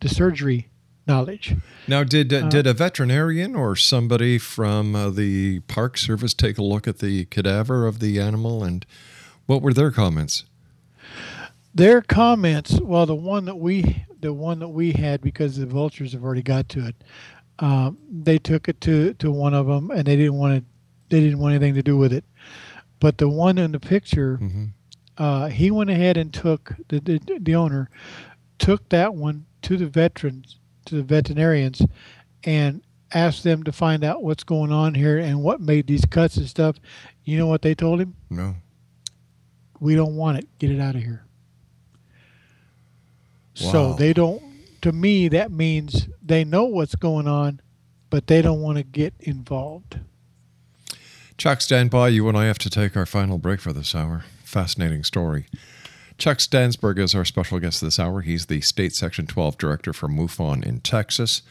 the 0.00 0.08
surgery 0.08 0.70
knowledge. 1.06 1.54
Now, 1.86 2.02
did 2.02 2.32
uh, 2.32 2.38
Uh, 2.46 2.48
did 2.48 2.66
a 2.66 2.74
veterinarian 2.74 3.54
or 3.54 3.76
somebody 3.76 4.38
from 4.38 4.96
uh, 4.96 5.10
the 5.10 5.60
Park 5.68 5.98
Service 5.98 6.34
take 6.34 6.58
a 6.58 6.64
look 6.64 6.88
at 6.88 6.98
the 6.98 7.26
cadaver 7.26 7.86
of 7.86 8.00
the 8.00 8.18
animal, 8.18 8.64
and 8.64 8.84
what 9.46 9.62
were 9.62 9.72
their 9.72 9.92
comments? 9.92 10.42
Their 11.76 12.00
comments, 12.00 12.80
well, 12.80 13.04
the 13.04 13.14
one 13.14 13.44
that 13.44 13.56
we, 13.58 14.06
the 14.20 14.32
one 14.32 14.58
that 14.60 14.68
we 14.68 14.92
had, 14.92 15.20
because 15.20 15.56
the 15.56 15.66
vultures 15.66 16.12
have 16.12 16.24
already 16.24 16.42
got 16.42 16.68
to 16.70 16.86
it, 16.86 16.96
um, 17.58 17.98
they 18.10 18.38
took 18.38 18.68
it 18.68 18.80
to, 18.82 19.12
to 19.14 19.30
one 19.30 19.52
of 19.52 19.66
them, 19.66 19.90
and 19.90 20.06
they 20.06 20.16
didn't 20.16 20.34
want 20.34 20.58
to, 20.58 20.64
they 21.10 21.20
didn't 21.20 21.38
want 21.38 21.54
anything 21.54 21.74
to 21.74 21.82
do 21.82 21.96
with 21.98 22.12
it. 22.14 22.24
But 22.98 23.18
the 23.18 23.28
one 23.28 23.58
in 23.58 23.72
the 23.72 23.80
picture, 23.80 24.38
uh, 25.18 25.48
he 25.48 25.70
went 25.70 25.90
ahead 25.90 26.16
and 26.16 26.32
took 26.32 26.74
the, 26.88 26.98
the 27.00 27.20
the 27.40 27.54
owner 27.54 27.90
took 28.58 28.88
that 28.88 29.14
one 29.14 29.44
to 29.62 29.76
the 29.76 29.86
veterans, 29.86 30.58
to 30.86 30.94
the 30.96 31.02
veterinarians, 31.02 31.82
and 32.44 32.82
asked 33.12 33.44
them 33.44 33.62
to 33.64 33.72
find 33.72 34.02
out 34.02 34.22
what's 34.22 34.44
going 34.44 34.72
on 34.72 34.94
here 34.94 35.18
and 35.18 35.42
what 35.42 35.60
made 35.60 35.86
these 35.86 36.04
cuts 36.06 36.38
and 36.38 36.48
stuff. 36.48 36.76
You 37.24 37.38
know 37.38 37.46
what 37.46 37.62
they 37.62 37.74
told 37.74 38.00
him? 38.00 38.14
No. 38.30 38.56
We 39.78 39.94
don't 39.94 40.16
want 40.16 40.38
it. 40.38 40.48
Get 40.58 40.70
it 40.70 40.80
out 40.80 40.94
of 40.94 41.02
here. 41.02 41.25
So 43.56 43.94
they 43.94 44.12
don't. 44.12 44.42
To 44.82 44.92
me, 44.92 45.28
that 45.28 45.50
means 45.50 46.08
they 46.22 46.44
know 46.44 46.64
what's 46.64 46.94
going 46.94 47.26
on, 47.26 47.60
but 48.10 48.26
they 48.26 48.42
don't 48.42 48.60
want 48.60 48.76
to 48.78 48.84
get 48.84 49.14
involved. 49.18 49.98
Chuck, 51.38 51.62
stand 51.62 51.90
by. 51.90 52.08
You 52.08 52.28
and 52.28 52.36
I 52.36 52.44
have 52.44 52.58
to 52.58 52.68
take 52.70 52.96
our 52.96 53.06
final 53.06 53.38
break 53.38 53.60
for 53.60 53.72
this 53.72 53.94
hour. 53.94 54.24
Fascinating 54.44 55.04
story. 55.04 55.46
Chuck 56.18 56.38
Stansburge 56.38 56.98
is 56.98 57.14
our 57.14 57.24
special 57.24 57.58
guest 57.58 57.80
this 57.80 57.98
hour. 57.98 58.20
He's 58.22 58.46
the 58.46 58.60
State 58.60 58.94
Section 58.94 59.26
12 59.26 59.58
Director 59.58 59.92
for 59.92 60.08
MUFON 60.08 60.64
in 60.64 60.80
Texas. 60.80 61.42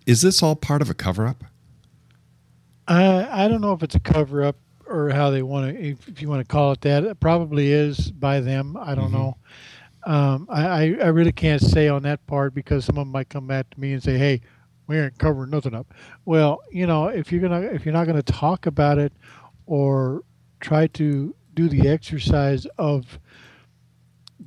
is 0.05 0.21
this 0.21 0.41
all 0.41 0.55
part 0.55 0.81
of 0.81 0.89
a 0.89 0.93
cover 0.93 1.27
up? 1.27 1.43
I 2.87 3.45
I 3.45 3.47
don't 3.47 3.61
know 3.61 3.73
if 3.73 3.83
it's 3.83 3.95
a 3.95 3.99
cover 3.99 4.43
up 4.43 4.57
or 4.87 5.09
how 5.09 5.29
they 5.29 5.41
want 5.41 5.73
to, 5.73 5.81
if, 5.81 6.07
if 6.07 6.21
you 6.21 6.27
want 6.27 6.41
to 6.41 6.51
call 6.51 6.73
it 6.73 6.81
that. 6.81 7.03
It 7.03 7.19
probably 7.19 7.71
is 7.71 8.11
by 8.11 8.41
them. 8.41 8.77
I 8.77 8.93
don't 8.93 9.05
mm-hmm. 9.05 9.13
know. 9.13 9.37
Um, 10.03 10.47
I 10.49 10.95
I 10.95 11.07
really 11.07 11.31
can't 11.31 11.61
say 11.61 11.87
on 11.87 12.03
that 12.03 12.25
part 12.27 12.53
because 12.53 12.85
some 12.85 12.97
of 12.97 13.01
them 13.01 13.11
might 13.11 13.29
come 13.29 13.47
back 13.47 13.69
to 13.69 13.79
me 13.79 13.93
and 13.93 14.01
say, 14.01 14.17
"Hey, 14.17 14.41
we 14.87 14.97
ain't 14.99 15.17
covering 15.19 15.51
nothing 15.51 15.75
up." 15.75 15.93
Well, 16.25 16.61
you 16.71 16.87
know, 16.87 17.07
if 17.07 17.31
you're 17.31 17.41
gonna 17.41 17.61
if 17.61 17.85
you're 17.85 17.93
not 17.93 18.07
gonna 18.07 18.23
talk 18.23 18.65
about 18.65 18.97
it 18.97 19.13
or 19.67 20.23
try 20.61 20.87
to 20.87 21.35
do 21.53 21.67
the 21.67 21.87
exercise 21.89 22.65
of 22.77 23.19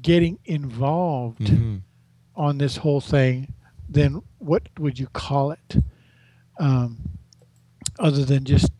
getting 0.01 0.39
involved 0.45 1.41
mm-hmm. 1.41 1.77
on 2.35 2.59
this 2.59 2.77
whole 2.79 3.01
thing, 3.01 3.53
then 3.89 4.23
what 4.39 4.69
would 4.79 4.99
you 4.99 5.07
call 5.09 5.51
it? 5.51 5.77
Um, 6.59 6.99
other 7.99 8.25
than 8.25 8.45
just 8.45 8.71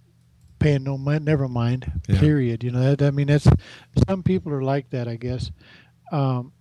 paying 0.59 0.85
no 0.85 0.97
mind, 0.97 1.25
never 1.25 1.49
mind. 1.49 2.01
Yeah. 2.09 2.19
Period. 2.19 2.65
You 2.65 2.71
know, 2.71 2.95
that, 2.95 3.03
I 3.07 3.11
mean, 3.11 3.27
that's 3.27 3.49
some 4.09 4.23
people 4.23 4.53
are 4.53 4.63
like 4.63 4.91
that. 4.91 5.09
I 5.09 5.17
guess. 5.17 5.51
Um, 6.13 6.53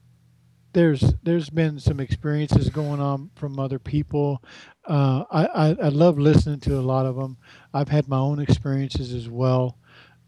there's 0.73 1.13
there's 1.23 1.49
been 1.49 1.79
some 1.79 1.99
experiences 1.99 2.69
going 2.69 2.99
on 2.99 3.29
from 3.35 3.59
other 3.59 3.79
people. 3.79 4.43
Uh, 4.85 5.23
I, 5.31 5.45
I, 5.45 5.67
I 5.69 5.87
love 5.89 6.17
listening 6.17 6.59
to 6.61 6.77
a 6.77 6.81
lot 6.81 7.05
of 7.05 7.15
them. 7.15 7.37
I've 7.73 7.87
had 7.87 8.07
my 8.07 8.17
own 8.17 8.39
experiences 8.39 9.13
as 9.13 9.29
well. 9.29 9.77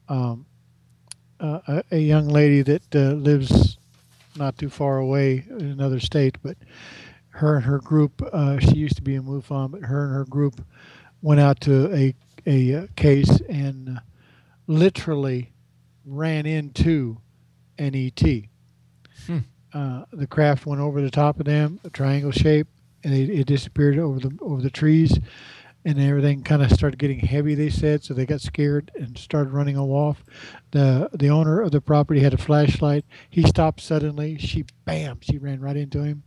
Um, 0.08 0.45
uh, 1.39 1.60
a, 1.68 1.84
a, 1.91 1.99
young 1.99 2.28
lady 2.28 2.62
that 2.62 2.95
uh, 2.95 3.12
lives 3.14 3.78
not 4.38 4.58
too 4.58 4.70
far 4.70 4.97
away 4.99 5.45
in 5.49 5.66
another 5.66 5.99
state, 5.99 6.38
but 6.41 6.56
her 7.30 7.58
and 7.58 7.66
her 7.66 7.80
group, 7.80 8.22
uh, 8.32 8.60
she 8.60 8.76
used 8.76 8.95
to 8.95 9.01
be 9.01 9.16
in 9.16 9.24
MUFON, 9.24 9.72
but 9.72 9.82
her 9.82 10.06
and 10.06 10.14
her 10.14 10.26
group 10.26 10.64
went 11.22 11.41
out 11.41 11.60
to 11.62 11.93
a, 11.93 12.16
a 12.45 12.84
uh, 12.84 12.88
case 12.95 13.41
and 13.49 13.99
literally 14.68 15.51
ran 16.06 16.45
into 16.45 17.18
an 17.78 17.95
ET. 17.95 18.24
Hmm. 19.26 19.39
Uh, 19.74 20.06
the 20.14 20.28
craft 20.28 20.66
went 20.66 20.82
over 20.82 21.01
the 21.01 21.12
top 21.12 21.39
of 21.39 21.45
them, 21.45 21.80
a 21.84 21.89
triangle 21.89 22.32
shape, 22.32 22.68
and 23.03 23.14
it, 23.14 23.30
it 23.30 23.45
disappeared 23.45 23.99
over 23.99 24.20
the 24.20 24.38
over 24.41 24.62
the 24.62 24.70
trees 24.70 25.20
and 25.86 26.00
everything 26.02 26.42
kind 26.42 26.64
of 26.64 26.72
started 26.72 26.98
getting 26.98 27.20
heavy. 27.20 27.54
They 27.54 27.70
said 27.70 28.04
so 28.04 28.14
they 28.14 28.26
got 28.26 28.42
scared 28.42 28.92
and 28.96 29.16
started 29.18 29.54
running 29.54 29.78
off. 29.78 30.24
the 30.72 31.10
The 31.14 31.30
owner 31.30 31.62
of 31.62 31.72
the 31.72 31.80
property 31.80 32.22
had 32.22 32.34
a 32.34 32.38
flashlight. 32.38 33.06
He 33.30 33.44
stopped 33.44 33.82
suddenly. 33.82 34.38
She 34.40 34.66
bam, 34.84 35.20
she 35.22 35.38
ran 35.38 35.62
right 35.62 35.78
into 35.78 36.04
him. 36.04 36.24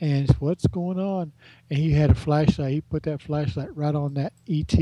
And 0.00 0.30
what's 0.38 0.66
going 0.66 0.98
on? 0.98 1.32
And 1.70 1.78
he 1.78 1.92
had 1.92 2.10
a 2.10 2.14
flashlight. 2.14 2.72
He 2.72 2.80
put 2.80 3.04
that 3.04 3.22
flashlight 3.22 3.74
right 3.76 3.94
on 3.94 4.14
that 4.14 4.32
ET, 4.48 4.74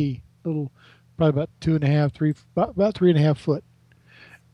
little, 0.45 0.72
probably 1.16 1.41
about 1.41 1.51
two 1.61 1.74
and 1.74 1.85
a 1.85 1.87
half, 1.87 2.12
three, 2.12 2.35
about, 2.55 2.70
about 2.70 2.95
three 2.95 3.11
and 3.11 3.18
a 3.18 3.22
half 3.22 3.39
foot. 3.39 3.64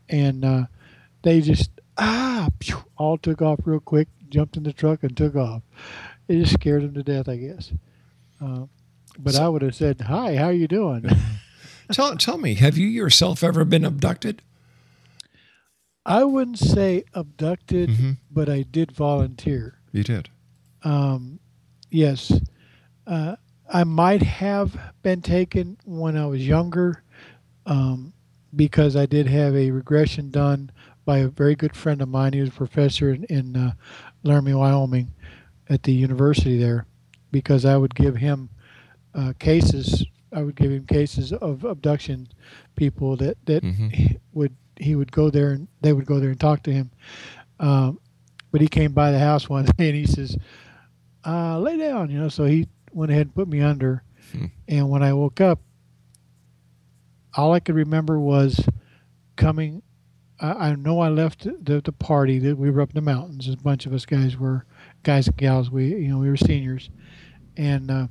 And 0.07 0.45
uh, 0.45 0.65
they 1.21 1.41
just 1.41 1.69
ah, 1.97 2.47
all 2.97 3.17
took 3.17 3.41
off 3.41 3.59
real 3.65 3.79
quick, 3.79 4.07
jumped 4.29 4.57
in 4.57 4.63
the 4.63 4.73
truck 4.73 5.03
and 5.03 5.15
took 5.15 5.35
off. 5.35 5.63
It 6.27 6.41
just 6.41 6.53
scared 6.53 6.83
them 6.83 6.93
to 6.93 7.03
death, 7.03 7.27
I 7.27 7.35
guess. 7.35 7.73
Uh, 8.41 8.65
but 9.17 9.33
so, 9.33 9.45
I 9.45 9.49
would 9.49 9.61
have 9.61 9.75
said, 9.75 10.01
"Hi, 10.01 10.35
how 10.35 10.45
are 10.45 10.53
you 10.53 10.67
doing?" 10.67 11.05
tell 11.91 12.15
tell 12.17 12.37
me, 12.37 12.55
have 12.55 12.77
you 12.77 12.87
yourself 12.87 13.43
ever 13.43 13.65
been 13.65 13.85
abducted? 13.85 14.41
I 16.05 16.23
wouldn't 16.23 16.59
say 16.59 17.05
abducted, 17.13 17.89
mm-hmm. 17.89 18.11
but 18.29 18.49
I 18.49 18.63
did 18.63 18.91
volunteer. 18.91 19.79
You 19.91 20.03
did. 20.03 20.29
Um, 20.83 21.39
yes, 21.89 22.31
uh, 23.07 23.37
I 23.71 23.83
might 23.85 24.21
have 24.21 24.77
been 25.01 25.21
taken 25.21 25.77
when 25.85 26.17
I 26.17 26.25
was 26.25 26.45
younger, 26.45 27.03
um, 27.65 28.13
because 28.55 28.95
I 28.95 29.05
did 29.05 29.27
have 29.27 29.55
a 29.55 29.71
regression 29.71 30.29
done 30.29 30.71
by 31.05 31.19
a 31.19 31.29
very 31.29 31.55
good 31.55 31.75
friend 31.75 32.01
of 32.01 32.09
mine. 32.09 32.33
He 32.33 32.41
was 32.41 32.49
a 32.49 32.53
professor 32.53 33.13
in, 33.13 33.23
in 33.25 33.55
uh, 33.55 33.73
Laramie, 34.23 34.53
Wyoming, 34.53 35.13
at 35.69 35.83
the 35.83 35.93
university 35.93 36.57
there, 36.57 36.85
because 37.31 37.63
I 37.65 37.77
would 37.77 37.95
give 37.95 38.17
him 38.17 38.49
uh, 39.15 39.33
cases. 39.39 40.05
I 40.31 40.41
would 40.41 40.55
give 40.55 40.71
him 40.71 40.85
cases 40.85 41.31
of 41.31 41.63
abduction 41.63 42.27
people 42.75 43.15
that 43.17 43.37
that 43.45 43.63
mm-hmm. 43.63 43.89
he 43.89 44.17
would 44.33 44.55
he 44.77 44.95
would 44.95 45.11
go 45.11 45.29
there 45.29 45.51
and 45.51 45.67
they 45.81 45.93
would 45.93 46.05
go 46.05 46.19
there 46.19 46.29
and 46.29 46.39
talk 46.39 46.63
to 46.63 46.71
him. 46.71 46.91
Um, 47.59 47.99
but 48.51 48.61
he 48.61 48.67
came 48.67 48.93
by 48.93 49.11
the 49.11 49.19
house 49.19 49.49
one 49.49 49.65
day 49.77 49.89
and 49.89 49.95
he 49.95 50.05
says, 50.05 50.37
uh, 51.25 51.59
"Lay 51.59 51.77
down," 51.77 52.09
you 52.09 52.19
know. 52.19 52.29
So 52.29 52.45
he 52.45 52.67
went 52.91 53.11
ahead 53.11 53.27
and 53.27 53.35
put 53.35 53.47
me 53.47 53.61
under. 53.61 54.03
Hmm. 54.31 54.45
And 54.67 54.89
when 54.89 55.03
I 55.03 55.13
woke 55.13 55.41
up, 55.41 55.59
all 57.35 57.51
I 57.53 57.59
could 57.59 57.75
remember 57.75 58.19
was 58.19 58.65
coming. 59.35 59.81
I, 60.39 60.51
I 60.51 60.75
know 60.75 60.99
I 60.99 61.09
left 61.09 61.43
the 61.43 61.81
the 61.81 61.91
party 61.91 62.39
that 62.39 62.57
we 62.57 62.69
were 62.69 62.81
up 62.81 62.89
in 62.89 62.95
the 62.95 63.01
mountains. 63.01 63.49
A 63.49 63.57
bunch 63.57 63.85
of 63.85 63.93
us 63.93 64.05
guys 64.05 64.37
were 64.37 64.65
guys 65.03 65.27
and 65.27 65.37
gals. 65.37 65.69
We 65.69 65.87
you 65.87 66.09
know 66.09 66.19
we 66.19 66.29
were 66.29 66.37
seniors, 66.37 66.89
and 67.57 67.89
uh, 67.91 68.07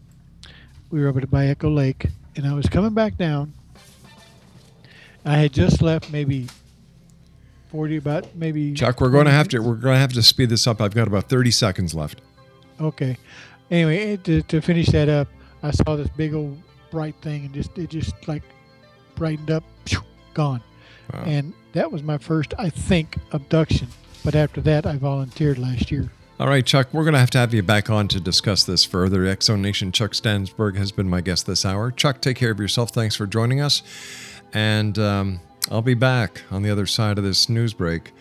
we 0.93 1.01
were 1.01 1.09
over 1.09 1.27
by 1.27 1.47
Echo 1.47 1.71
Lake, 1.71 2.07
and 2.37 2.47
I 2.47 2.53
was 2.53 2.69
coming 2.69 2.93
back 2.93 3.17
down. 3.17 3.55
I 5.25 5.37
had 5.37 5.53
just 5.53 5.81
left 5.81 6.13
maybe 6.13 6.47
forty, 7.71 7.97
about 7.97 8.37
maybe. 8.37 8.75
Chuck, 8.75 9.01
we're 9.01 9.11
going 9.11 9.25
to 9.25 9.33
have 9.33 9.49
to 9.49 9.59
we're 9.61 9.75
going 9.75 9.95
to 9.95 10.01
have 10.01 10.13
to 10.13 10.23
speed 10.23 10.51
this 10.51 10.67
up. 10.67 10.81
I've 10.81 10.95
got 10.95 11.09
about 11.09 11.29
thirty 11.29 11.51
seconds 11.51 11.95
left. 11.95 12.21
Okay. 12.81 13.17
Anyway, 13.71 14.13
eh, 14.13 14.17
to, 14.25 14.43
to 14.43 14.61
finish 14.61 14.89
that 14.89 15.09
up, 15.09 15.29
I 15.63 15.71
saw 15.71 15.97
this 15.97 16.09
big 16.09 16.35
old 16.35 16.61
bright 16.91 17.15
thing, 17.23 17.47
and 17.47 17.55
just 17.55 17.77
it 17.79 17.89
just 17.89 18.29
like 18.29 18.43
brightened 19.15 19.51
up, 19.51 19.65
gone. 20.35 20.63
Wow. 21.13 21.25
And 21.25 21.55
that 21.73 21.91
was 21.91 22.03
my 22.03 22.19
first, 22.19 22.53
I 22.59 22.69
think, 22.69 23.17
abduction. 23.33 23.89
But 24.25 24.35
after 24.35 24.61
that, 24.63 24.87
I 24.87 24.97
volunteered 24.97 25.59
last 25.59 25.91
year. 25.91 26.11
All 26.41 26.49
right, 26.49 26.65
Chuck, 26.65 26.89
we're 26.93 27.05
going 27.05 27.13
to 27.13 27.21
have 27.21 27.31
to 27.31 27.39
have 27.39 27.55
you 27.55 27.63
back 27.63 27.89
on 27.89 28.09
to 28.09 28.19
discuss 28.19 28.65
this 28.65 28.85
further. 28.85 29.21
Exo 29.21 29.59
Nation 29.59 29.93
Chuck 29.93 30.13
Stansburge 30.13 30.77
has 30.77 30.91
been 30.91 31.09
my 31.09 31.21
guest 31.21 31.47
this 31.47 31.65
hour. 31.65 31.91
Chuck, 31.91 32.21
take 32.21 32.37
care 32.37 32.51
of 32.51 32.59
yourself. 32.59 32.91
Thanks 32.91 33.15
for 33.15 33.27
joining 33.27 33.61
us. 33.61 33.83
And 34.53 34.99
um, 34.99 35.41
I'll 35.71 35.83
be 35.83 35.95
back 35.95 36.43
on 36.51 36.63
the 36.63 36.71
other 36.71 36.87
side 36.87 37.19
of 37.19 37.25
this 37.25 37.49
news 37.49 37.75
break 37.75 38.13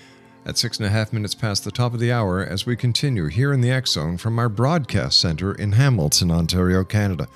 at 0.45 0.57
six 0.57 0.77
and 0.77 0.85
a 0.85 0.89
half 0.89 1.13
minutes 1.13 1.33
past 1.33 1.63
the 1.63 1.71
top 1.71 1.93
of 1.93 1.99
the 1.99 2.11
hour 2.11 2.45
as 2.45 2.65
we 2.65 2.75
continue 2.75 3.27
here 3.27 3.53
in 3.53 3.61
the 3.61 3.81
Zone 3.85 4.17
from 4.17 4.37
our 4.39 4.49
broadcast 4.49 5.19
center 5.19 5.53
in 5.53 5.73
Hamilton, 5.73 6.31
Ontario, 6.31 6.83
Canada. 6.83 7.27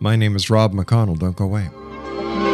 My 0.00 0.16
name 0.16 0.36
is 0.36 0.50
Rob 0.50 0.72
McConnell. 0.72 1.18
Don't 1.18 1.36
go 1.36 1.44
away. 1.44 2.53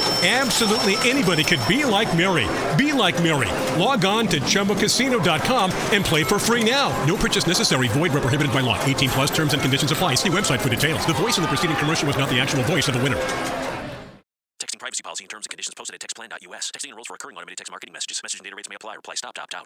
Absolutely 0.23 0.93
anybody 1.09 1.43
could 1.43 1.59
be 1.67 1.83
like 1.83 2.15
Mary. 2.15 2.47
Be 2.77 2.93
like 2.93 3.17
Mary. 3.23 3.49
Log 3.81 4.05
on 4.05 4.27
to 4.27 4.39
ChumbaCasino.com 4.39 5.71
and 5.91 6.05
play 6.05 6.23
for 6.23 6.37
free 6.37 6.63
now. 6.63 6.93
No 7.05 7.15
purchase 7.15 7.47
necessary. 7.47 7.87
Void 7.87 8.13
where 8.13 8.21
prohibited 8.21 8.53
by 8.53 8.59
law. 8.59 8.79
18 8.85 9.09
plus 9.09 9.31
terms 9.31 9.53
and 9.53 9.61
conditions 9.63 9.91
apply. 9.91 10.13
See 10.13 10.29
website 10.29 10.59
for 10.59 10.69
details. 10.69 11.03
The 11.07 11.13
voice 11.13 11.37
in 11.37 11.41
the 11.41 11.47
preceding 11.47 11.75
commercial 11.77 12.05
was 12.05 12.17
not 12.17 12.29
the 12.29 12.39
actual 12.39 12.61
voice 12.63 12.87
of 12.87 12.93
the 12.93 13.01
winner. 13.01 13.17
Texting 14.59 14.77
privacy 14.77 15.01
policy 15.01 15.23
and 15.23 15.29
terms 15.31 15.47
and 15.47 15.49
conditions 15.49 15.73
posted 15.73 15.95
at 15.95 16.01
textplan.us. 16.01 16.69
Texting 16.69 16.89
enrolls 16.89 17.07
for 17.07 17.13
recurring 17.13 17.37
automated 17.37 17.57
text 17.57 17.71
marketing 17.71 17.93
messages. 17.93 18.21
Message 18.21 18.41
and 18.41 18.43
data 18.43 18.55
rates 18.55 18.69
may 18.69 18.75
apply. 18.75 18.93
Reply 18.93 19.15
stop 19.15 19.33
to 19.33 19.41
opt 19.41 19.55
out. 19.55 19.65